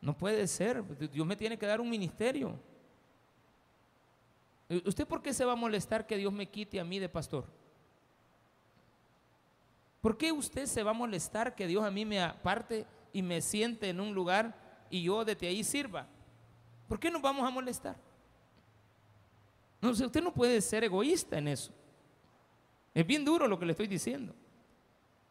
No 0.02 0.18
puede 0.18 0.48
ser. 0.48 0.84
Dios 1.10 1.26
me 1.26 1.36
tiene 1.36 1.58
que 1.58 1.66
dar 1.66 1.82
un 1.82 1.90
ministerio. 1.90 2.60
¿Usted 4.86 5.08
por 5.08 5.22
qué 5.22 5.34
se 5.34 5.46
va 5.46 5.54
a 5.54 5.58
molestar 5.58 6.08
que 6.08 6.18
Dios 6.18 6.34
me 6.34 6.48
quite 6.48 6.80
a 6.80 6.84
mí 6.84 7.00
de 7.00 7.10
pastor? 7.10 7.46
¿Por 10.02 10.18
qué 10.18 10.32
usted 10.32 10.66
se 10.66 10.84
va 10.84 10.92
a 10.92 10.94
molestar 10.94 11.56
que 11.56 11.68
Dios 11.68 11.84
a 11.84 11.92
mí 11.92 12.06
me 12.06 12.22
aparte 12.22 12.86
y 13.12 13.22
me 13.22 13.42
siente 13.42 13.90
en 13.90 14.00
un 14.00 14.14
lugar 14.14 14.56
y 14.90 15.04
yo 15.04 15.26
desde 15.26 15.48
ahí 15.48 15.64
sirva? 15.64 16.08
¿Por 16.88 17.00
qué 17.00 17.10
nos 17.10 17.22
vamos 17.22 17.46
a 17.46 17.50
molestar? 17.50 17.96
No 19.82 19.90
usted 19.90 20.22
no 20.22 20.34
puede 20.34 20.62
ser 20.62 20.84
egoísta 20.84 21.38
en 21.38 21.48
eso. 21.48 21.72
Es 22.94 23.06
bien 23.06 23.26
duro 23.26 23.48
lo 23.48 23.58
que 23.60 23.66
le 23.66 23.72
estoy 23.72 23.88
diciendo. 23.88 24.34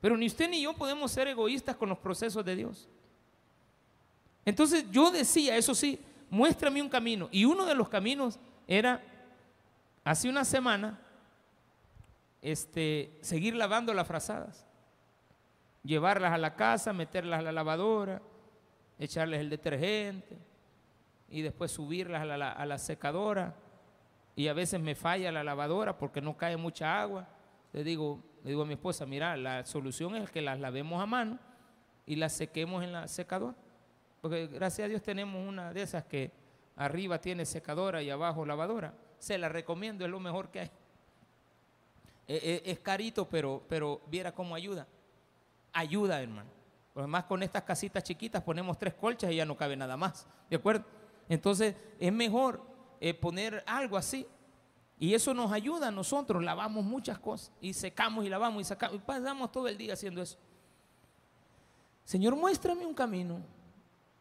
Pero 0.05 0.19
ni 0.19 0.27
usted 0.27 0.51
ni 0.51 0.61
yo 0.61 0.75
podemos 0.75 1.11
ser 1.13 1.29
egoístas 1.29 1.77
con 1.77 1.89
los 1.89 1.97
procesos 1.97 2.45
de 2.45 2.55
Dios. 2.55 2.91
Entonces 4.45 4.85
yo 4.91 5.11
decía, 5.11 5.57
eso 5.57 5.75
sí, 5.75 5.99
muéstrame 6.29 6.83
un 6.83 6.91
camino. 6.91 7.31
Y 7.33 7.47
uno 7.47 7.65
de 7.65 7.75
los 7.75 7.89
caminos 7.89 8.39
era, 8.69 9.03
hace 10.05 10.29
una 10.29 10.45
semana, 10.45 11.01
este, 12.43 13.17
seguir 13.23 13.55
lavando 13.55 13.95
las 13.95 14.07
frazadas. 14.07 14.67
Llevarlas 15.85 16.35
a 16.35 16.39
la 16.39 16.55
casa, 16.55 16.93
meterlas 16.93 17.39
a 17.39 17.43
la 17.43 17.53
lavadora, 17.53 18.21
echarles 18.99 19.41
el 19.41 19.49
detergente 19.49 20.37
y 21.31 21.41
después 21.41 21.73
subirlas 21.73 22.21
a 22.21 22.37
la, 22.37 22.53
a 22.53 22.67
la 22.67 22.77
secadora. 22.77 23.55
Y 24.37 24.49
a 24.49 24.53
veces 24.53 24.83
me 24.83 24.97
falla 24.97 25.33
la 25.33 25.43
lavadora 25.43 25.97
porque 25.97 26.21
no 26.21 26.37
cae 26.37 26.59
mucha 26.59 27.01
agua. 27.01 27.27
Le 27.73 27.83
digo, 27.83 28.23
le 28.45 28.51
digo 28.51 28.63
a 28.63 28.67
mi 28.67 28.75
esposa, 28.75 29.07
mira, 29.07 29.39
la 29.39 29.65
solución 29.65 30.15
es 30.17 30.31
que 30.31 30.43
las 30.43 30.61
lavemos 30.61 31.03
a 31.03 31.07
mano 31.07 31.39
y 32.05 32.17
las 32.17 32.35
sequemos 32.35 32.85
en 32.85 32.93
la 32.93 33.09
secadora. 33.09 33.57
Porque 34.21 34.49
gracias 34.49 34.85
a 34.85 34.89
Dios 34.89 35.03
tenemos 35.03 35.49
una 35.49 35.73
de 35.73 35.81
esas 35.81 36.05
que 36.05 36.31
arriba 36.77 37.19
tiene 37.21 37.47
secadora 37.47 38.03
y 38.03 38.11
abajo 38.11 38.45
lavadora. 38.45 38.93
Se 39.19 39.39
la 39.39 39.49
recomiendo, 39.49 40.05
es 40.05 40.11
lo 40.11 40.21
mejor 40.21 40.51
que 40.51 40.61
hay. 40.61 40.71
E, 42.29 42.63
e, 42.67 42.71
es, 42.71 42.79
carito, 42.81 43.27
pero, 43.27 43.63
pero 43.67 44.03
viera 44.09 44.33
cómo 44.33 44.55
ayuda. 44.55 44.87
Ayuda, 45.73 46.21
hermano. 46.21 46.51
Además, 46.95 47.25
con 47.25 47.43
estas 47.43 47.63
casitas 47.63 48.05
chiquitas 48.05 48.43
ponemos 48.43 48.79
tres 48.79 48.93
colchas 48.93 49.33
y 49.33 49.37
ya 49.37 49.47
no 49.47 49.57
cabe 49.57 49.75
nada 49.75 49.97
más. 49.97 50.27
¿De 50.51 50.57
acuerdo? 50.57 50.85
Entonces, 51.31 51.75
es 51.99 52.13
mejor 52.13 52.63
eh, 53.01 53.15
poner 53.15 53.65
algo 53.67 53.97
así. 53.97 54.27
Y 54.99 55.15
eso 55.15 55.35
nos 55.35 55.53
ayuda 55.53 55.89
a 55.89 55.91
nosotros. 55.91 56.43
Lavamos 56.43 56.85
muchas 56.85 57.19
cosas. 57.19 57.53
Y 57.61 57.73
secamos 57.73 58.25
y 58.25 58.29
lavamos 58.29 58.63
y 58.63 58.65
sacamos. 58.65 58.97
Y 58.97 58.99
pasamos 59.01 59.51
todo 59.51 59.69
el 59.69 59.77
día 59.77 59.95
haciendo 59.95 60.23
eso. 60.23 60.39
Señor, 62.05 62.37
muéstrame 62.37 62.85
un 62.85 62.95
camino 62.95 63.41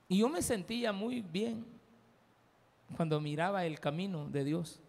y 0.08 0.20
yo 0.20 0.30
me 0.30 0.42
sentía 0.42 0.94
muy 0.94 1.22
bien 1.22 1.66
cuando 2.96 3.20
miraba 3.20 3.66
el 3.66 3.80
camino 3.80 4.28
de 4.30 4.44
Dios. 4.44 4.80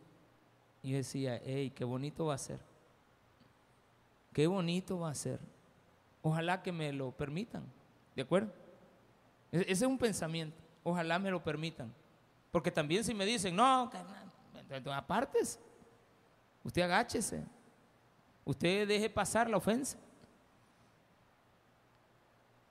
Y 0.82 0.92
decía, 0.92 1.40
hey, 1.42 1.72
qué 1.74 1.84
bonito 1.84 2.26
va 2.26 2.34
a 2.34 2.38
ser. 2.38 2.60
Qué 4.32 4.46
bonito 4.46 4.98
va 4.98 5.10
a 5.10 5.14
ser. 5.14 5.40
Ojalá 6.20 6.62
que 6.62 6.72
me 6.72 6.92
lo 6.92 7.10
permitan. 7.10 7.64
¿De 8.14 8.22
acuerdo? 8.22 8.52
E-, 9.50 9.60
ese 9.62 9.72
es 9.72 9.82
un 9.82 9.96
pensamiento. 9.96 10.56
Ojalá 10.82 11.18
me 11.18 11.30
lo 11.30 11.42
permitan. 11.42 11.90
Porque 12.50 12.70
también 12.70 13.02
si 13.02 13.14
me 13.14 13.24
dicen, 13.24 13.56
no, 13.56 13.90
apartes. 14.92 15.58
Usted 16.64 16.82
agáchese. 16.82 17.44
Usted 18.44 18.88
deje 18.88 19.08
pasar 19.08 19.48
la 19.48 19.58
ofensa. 19.58 19.98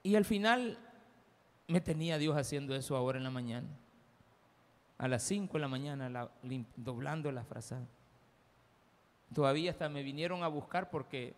Y 0.02 0.16
al 0.16 0.24
final 0.24 0.78
me 1.66 1.80
tenía 1.80 2.18
Dios 2.18 2.36
haciendo 2.36 2.74
eso 2.74 2.96
ahora 2.96 3.18
en 3.18 3.24
la 3.24 3.30
mañana. 3.30 3.68
A 4.98 5.08
las 5.08 5.22
5 5.22 5.54
de 5.54 5.58
la 5.60 5.68
mañana, 5.68 6.30
doblando 6.76 7.32
la 7.32 7.44
frazada. 7.44 7.86
Todavía 9.32 9.70
hasta 9.70 9.88
me 9.88 10.02
vinieron 10.02 10.44
a 10.44 10.48
buscar 10.48 10.90
porque 10.90 11.34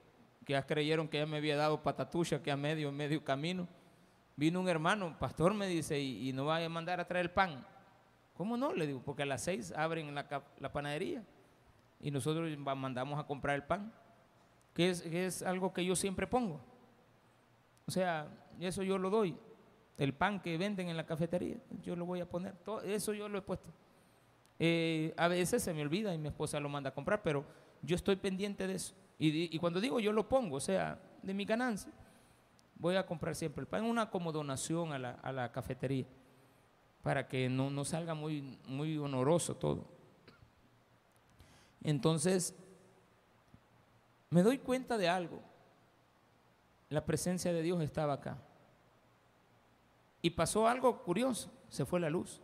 ya 0.46 0.66
creyeron 0.66 1.08
que 1.08 1.18
ya 1.18 1.26
me 1.26 1.38
había 1.38 1.56
dado 1.56 1.82
patatucha, 1.82 2.42
que 2.42 2.50
a 2.50 2.56
medio, 2.56 2.92
medio 2.92 3.24
camino. 3.24 3.66
Vino 4.36 4.60
un 4.60 4.68
hermano, 4.68 5.16
pastor 5.18 5.54
me 5.54 5.66
dice, 5.66 5.98
y, 5.98 6.30
no 6.32 6.44
va 6.44 6.62
a 6.62 6.68
mandar 6.68 7.00
a 7.00 7.06
traer 7.06 7.26
el 7.26 7.30
pan. 7.30 7.66
¿Cómo 8.36 8.56
no? 8.56 8.74
Le 8.74 8.86
digo, 8.86 9.00
porque 9.02 9.22
a 9.22 9.26
las 9.26 9.42
6 9.44 9.72
abren 9.72 10.14
la, 10.14 10.28
panadería 10.72 11.24
y 12.00 12.10
nosotros 12.10 12.56
mandamos 12.58 13.18
a 13.18 13.26
comprar 13.26 13.56
el 13.56 13.64
pan, 13.64 13.92
que 14.74 14.90
es, 14.90 15.04
es 15.06 15.42
algo 15.42 15.72
que 15.72 15.84
yo 15.84 15.96
siempre 15.96 16.26
pongo. 16.26 16.60
O 17.86 17.90
sea, 17.90 18.28
eso 18.60 18.82
yo 18.82 18.98
lo 18.98 19.10
doy 19.10 19.36
el 19.98 20.12
pan 20.12 20.40
que 20.40 20.58
venden 20.58 20.88
en 20.88 20.96
la 20.96 21.06
cafetería, 21.06 21.56
yo 21.82 21.96
lo 21.96 22.04
voy 22.04 22.20
a 22.20 22.28
poner, 22.28 22.54
todo 22.56 22.82
eso 22.82 23.14
yo 23.14 23.28
lo 23.28 23.38
he 23.38 23.42
puesto. 23.42 23.70
Eh, 24.58 25.14
a 25.16 25.28
veces 25.28 25.62
se 25.62 25.72
me 25.72 25.82
olvida 25.82 26.14
y 26.14 26.18
mi 26.18 26.28
esposa 26.28 26.60
lo 26.60 26.68
manda 26.68 26.90
a 26.90 26.94
comprar, 26.94 27.22
pero 27.22 27.44
yo 27.82 27.96
estoy 27.96 28.16
pendiente 28.16 28.66
de 28.66 28.74
eso. 28.74 28.94
Y, 29.18 29.58
cuando 29.58 29.80
digo 29.80 29.98
yo 29.98 30.12
lo 30.12 30.28
pongo, 30.28 30.56
o 30.56 30.60
sea, 30.60 31.00
de 31.22 31.32
mi 31.32 31.46
ganancia, 31.46 31.90
voy 32.74 32.96
a 32.96 33.06
comprar 33.06 33.34
siempre 33.34 33.62
el 33.62 33.66
pan, 33.66 33.84
una 33.84 34.10
como 34.10 34.30
donación 34.30 34.92
a 34.92 34.98
la, 34.98 35.52
cafetería, 35.52 36.06
para 37.02 37.26
que 37.26 37.48
no, 37.48 37.70
no 37.70 37.84
salga 37.84 38.12
muy, 38.12 38.58
muy 38.66 38.98
honoroso 38.98 39.56
todo. 39.56 39.95
Entonces, 41.82 42.54
me 44.30 44.42
doy 44.42 44.58
cuenta 44.58 44.98
de 44.98 45.08
algo. 45.08 45.40
La 46.88 47.04
presencia 47.04 47.52
de 47.52 47.62
Dios 47.62 47.82
estaba 47.82 48.14
acá. 48.14 48.38
Y 50.22 50.30
pasó 50.30 50.66
algo 50.66 51.02
curioso, 51.02 51.50
se 51.68 51.84
fue 51.84 52.00
la 52.00 52.10
luz. 52.10 52.40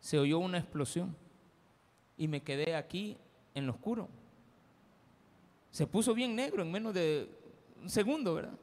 Se 0.00 0.18
oyó 0.18 0.38
una 0.38 0.58
explosión 0.58 1.16
y 2.16 2.28
me 2.28 2.42
quedé 2.42 2.76
aquí 2.76 3.16
en 3.54 3.66
lo 3.66 3.72
oscuro. 3.72 4.08
Se 5.70 5.86
puso 5.86 6.14
bien 6.14 6.34
negro 6.34 6.62
en 6.62 6.70
menos 6.70 6.94
de 6.94 7.28
un 7.82 7.90
segundo, 7.90 8.34
¿verdad? 8.34 8.58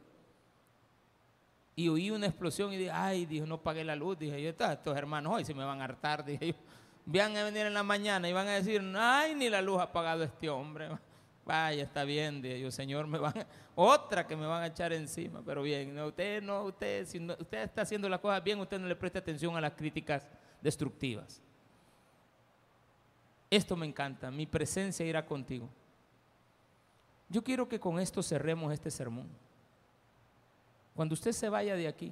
Y 1.76 1.90
oí 1.90 2.10
una 2.10 2.28
explosión 2.28 2.72
y 2.72 2.78
dije, 2.78 2.92
ay, 2.92 3.26
dijo, 3.26 3.46
no 3.46 3.62
pagué 3.62 3.84
la 3.84 3.96
luz. 3.96 4.18
Dije, 4.18 4.42
yo, 4.42 4.50
estos 4.50 4.98
hermanos 4.98 5.34
hoy 5.34 5.46
se 5.46 5.54
me 5.54 5.66
van 5.66 5.82
a 5.82 5.84
hartar. 5.84 6.24
Dije 6.26 6.48
yo, 6.48 6.56
van 7.06 7.38
a 7.38 7.44
venir 7.44 7.66
en 7.66 7.74
la 7.74 7.84
mañana 7.84 8.28
y 8.28 8.34
van 8.34 8.48
a 8.48 8.54
decir, 8.54 8.82
ay, 8.98 9.36
ni 9.36 9.50
la 9.50 9.62
luz 9.62 9.80
ha 9.82 9.92
pagado 9.92 10.24
este 10.24 10.50
hombre. 10.50 10.90
Vaya, 11.46 11.84
está 11.84 12.04
bien, 12.04 12.42
dije 12.42 12.60
yo, 12.60 12.72
Señor, 12.72 13.06
me 13.06 13.20
van 13.20 13.46
otra 13.76 14.26
que 14.26 14.36
me 14.36 14.48
van 14.48 14.64
a 14.64 14.68
echar 14.68 14.92
encima, 14.94 15.44
pero 15.46 15.62
bien, 15.62 16.00
usted 16.00 16.42
no, 16.42 16.64
usted, 16.64 17.06
si 17.06 17.20
usted 17.20 17.64
está 17.64 17.84
haciendo 17.84 18.10
las 18.10 18.20
cosas 18.20 18.44
bien, 18.44 18.60
usted 18.60 18.80
no 18.80 18.88
le 18.88 18.96
preste 18.96 19.20
atención 19.20 19.56
a 19.56 19.62
las 19.62 19.74
críticas 19.74 20.28
destructivas. 20.62 21.42
Esto 23.50 23.76
me 23.76 23.86
encanta, 23.86 24.32
mi 24.32 24.48
presencia 24.48 25.06
irá 25.06 25.24
contigo. 25.24 25.70
Yo 27.30 27.44
quiero 27.44 27.68
que 27.68 27.80
con 27.80 28.00
esto 28.00 28.24
cerremos 28.24 28.74
este 28.74 28.90
sermón. 28.90 29.30
Cuando 30.96 31.14
usted 31.14 31.32
se 31.32 31.50
vaya 31.50 31.76
de 31.76 31.88
aquí, 31.88 32.12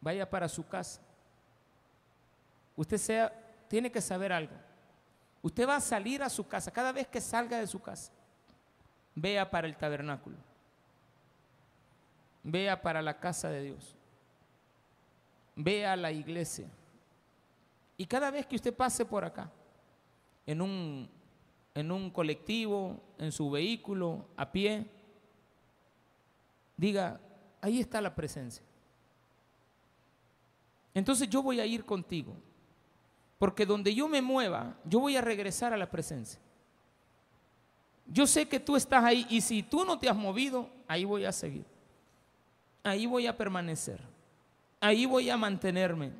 vaya 0.00 0.28
para 0.28 0.48
su 0.48 0.66
casa. 0.66 1.02
Usted 2.76 2.98
sea, 2.98 3.45
tiene 3.68 3.90
que 3.90 4.00
saber 4.00 4.32
algo. 4.32 4.54
Usted 5.42 5.68
va 5.68 5.76
a 5.76 5.80
salir 5.80 6.22
a 6.22 6.28
su 6.28 6.46
casa. 6.46 6.70
Cada 6.70 6.92
vez 6.92 7.06
que 7.06 7.20
salga 7.20 7.58
de 7.58 7.66
su 7.66 7.80
casa, 7.80 8.12
vea 9.14 9.50
para 9.50 9.66
el 9.66 9.76
tabernáculo. 9.76 10.36
Vea 12.42 12.80
para 12.80 13.02
la 13.02 13.18
casa 13.18 13.48
de 13.48 13.62
Dios. 13.62 13.96
Vea 15.54 15.96
la 15.96 16.12
iglesia. 16.12 16.68
Y 17.96 18.06
cada 18.06 18.30
vez 18.30 18.46
que 18.46 18.56
usted 18.56 18.74
pase 18.74 19.04
por 19.04 19.24
acá, 19.24 19.50
en 20.44 20.60
un, 20.60 21.08
en 21.74 21.90
un 21.90 22.10
colectivo, 22.10 23.00
en 23.18 23.32
su 23.32 23.50
vehículo, 23.50 24.28
a 24.36 24.50
pie, 24.52 24.86
diga, 26.76 27.20
ahí 27.60 27.80
está 27.80 28.00
la 28.00 28.14
presencia. 28.14 28.62
Entonces 30.94 31.28
yo 31.28 31.42
voy 31.42 31.60
a 31.60 31.66
ir 31.66 31.84
contigo, 31.84 32.34
porque 33.38 33.66
donde 33.66 33.94
yo 33.94 34.08
me 34.08 34.22
mueva, 34.22 34.76
yo 34.84 35.00
voy 35.00 35.16
a 35.16 35.20
regresar 35.20 35.72
a 35.72 35.76
la 35.76 35.90
presencia. 35.90 36.40
Yo 38.06 38.26
sé 38.26 38.48
que 38.48 38.60
tú 38.60 38.76
estás 38.76 39.04
ahí 39.04 39.26
y 39.28 39.40
si 39.40 39.62
tú 39.62 39.84
no 39.84 39.98
te 39.98 40.08
has 40.08 40.16
movido, 40.16 40.70
ahí 40.86 41.04
voy 41.04 41.24
a 41.24 41.32
seguir. 41.32 41.66
Ahí 42.82 43.04
voy 43.04 43.26
a 43.26 43.36
permanecer. 43.36 44.00
Ahí 44.80 45.06
voy 45.06 45.28
a 45.28 45.36
mantenerme. 45.36 46.12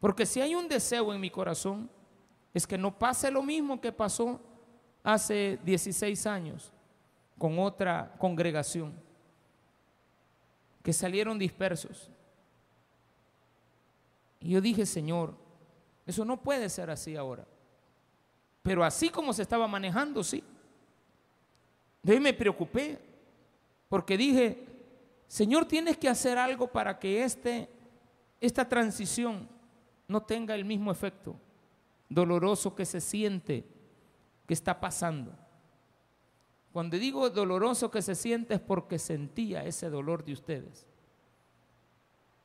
Porque 0.00 0.24
si 0.24 0.40
hay 0.40 0.54
un 0.54 0.68
deseo 0.68 1.12
en 1.12 1.20
mi 1.20 1.30
corazón, 1.30 1.90
es 2.54 2.66
que 2.66 2.78
no 2.78 2.96
pase 2.96 3.30
lo 3.30 3.42
mismo 3.42 3.80
que 3.80 3.90
pasó 3.90 4.40
hace 5.02 5.58
16 5.64 6.26
años 6.26 6.72
con 7.36 7.58
otra 7.58 8.14
congregación 8.18 8.92
que 10.82 10.92
salieron 10.92 11.38
dispersos. 11.38 12.10
Y 14.40 14.50
yo 14.50 14.60
dije, 14.60 14.86
Señor, 14.86 15.34
eso 16.08 16.24
no 16.24 16.42
puede 16.42 16.70
ser 16.70 16.88
así 16.88 17.16
ahora. 17.16 17.46
Pero 18.62 18.82
así 18.82 19.10
como 19.10 19.34
se 19.34 19.42
estaba 19.42 19.68
manejando, 19.68 20.24
sí. 20.24 20.42
De 22.02 22.14
ahí 22.14 22.20
me 22.20 22.32
preocupé, 22.32 22.98
porque 23.90 24.16
dije, 24.16 24.64
Señor, 25.26 25.66
tienes 25.66 25.98
que 25.98 26.08
hacer 26.08 26.38
algo 26.38 26.66
para 26.66 26.98
que 26.98 27.22
este, 27.22 27.68
esta 28.40 28.66
transición 28.66 29.46
no 30.06 30.22
tenga 30.22 30.54
el 30.54 30.64
mismo 30.64 30.90
efecto 30.90 31.36
doloroso 32.08 32.74
que 32.74 32.86
se 32.86 33.02
siente 33.02 33.66
que 34.46 34.54
está 34.54 34.80
pasando. 34.80 35.34
Cuando 36.72 36.96
digo 36.96 37.28
doloroso 37.28 37.90
que 37.90 38.00
se 38.00 38.14
siente 38.14 38.54
es 38.54 38.60
porque 38.60 38.98
sentía 38.98 39.62
ese 39.62 39.90
dolor 39.90 40.24
de 40.24 40.32
ustedes, 40.32 40.86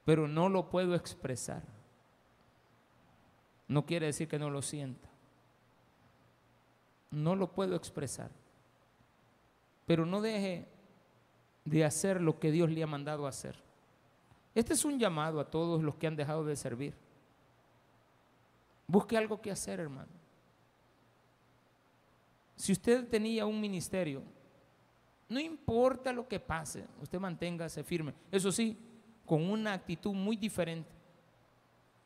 pero 0.03 0.27
no 0.27 0.49
lo 0.49 0.69
puedo 0.69 0.95
expresar. 0.95 1.72
No 3.67 3.85
quiere 3.85 4.07
decir 4.07 4.27
que 4.27 4.39
no 4.39 4.49
lo 4.49 4.61
sienta. 4.61 5.09
No 7.11 7.35
lo 7.35 7.51
puedo 7.51 7.75
expresar. 7.75 8.31
Pero 9.85 10.05
no 10.05 10.21
deje 10.21 10.67
de 11.65 11.85
hacer 11.85 12.21
lo 12.21 12.39
que 12.39 12.51
Dios 12.51 12.69
le 12.69 12.83
ha 12.83 12.87
mandado 12.87 13.27
hacer. 13.27 13.55
Este 14.55 14.73
es 14.73 14.85
un 14.85 14.99
llamado 14.99 15.39
a 15.39 15.49
todos 15.49 15.81
los 15.81 15.95
que 15.95 16.07
han 16.07 16.15
dejado 16.15 16.45
de 16.45 16.55
servir. 16.55 16.93
Busque 18.87 19.17
algo 19.17 19.41
que 19.41 19.51
hacer, 19.51 19.79
hermano. 19.79 20.11
Si 22.55 22.71
usted 22.71 23.07
tenía 23.07 23.45
un 23.45 23.59
ministerio, 23.59 24.21
no 25.29 25.39
importa 25.39 26.13
lo 26.13 26.27
que 26.27 26.39
pase, 26.39 26.85
usted 27.01 27.19
manténgase 27.19 27.83
firme. 27.83 28.13
Eso 28.31 28.51
sí, 28.51 28.77
con 29.25 29.49
una 29.49 29.73
actitud 29.73 30.13
muy 30.13 30.35
diferente. 30.35 30.91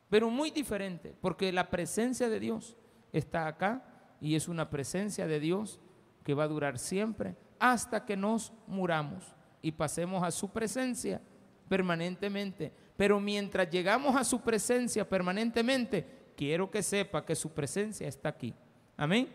Pero 0.08 0.30
muy 0.30 0.50
diferente, 0.50 1.14
porque 1.20 1.52
la 1.52 1.68
presencia 1.68 2.28
de 2.28 2.40
Dios 2.40 2.76
está 3.12 3.46
acá 3.46 3.84
y 4.20 4.34
es 4.34 4.48
una 4.48 4.70
presencia 4.70 5.26
de 5.26 5.40
Dios 5.40 5.80
que 6.24 6.34
va 6.34 6.44
a 6.44 6.48
durar 6.48 6.78
siempre 6.78 7.36
hasta 7.58 8.04
que 8.04 8.16
nos 8.16 8.52
muramos 8.66 9.24
y 9.62 9.72
pasemos 9.72 10.22
a 10.22 10.30
su 10.30 10.50
presencia 10.50 11.20
permanentemente. 11.68 12.72
Pero 12.96 13.20
mientras 13.20 13.70
llegamos 13.70 14.16
a 14.16 14.24
su 14.24 14.40
presencia 14.40 15.08
permanentemente, 15.08 16.32
quiero 16.36 16.70
que 16.70 16.82
sepa 16.82 17.24
que 17.24 17.36
su 17.36 17.50
presencia 17.52 18.08
está 18.08 18.30
aquí. 18.30 18.54
Amén. 18.96 19.28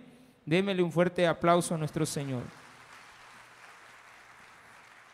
Démele 0.45 0.83
un 0.83 0.91
fuerte 0.91 1.25
aplauso 1.25 1.75
a 1.75 1.77
nuestro 1.77 2.05
Señor. 2.05 2.62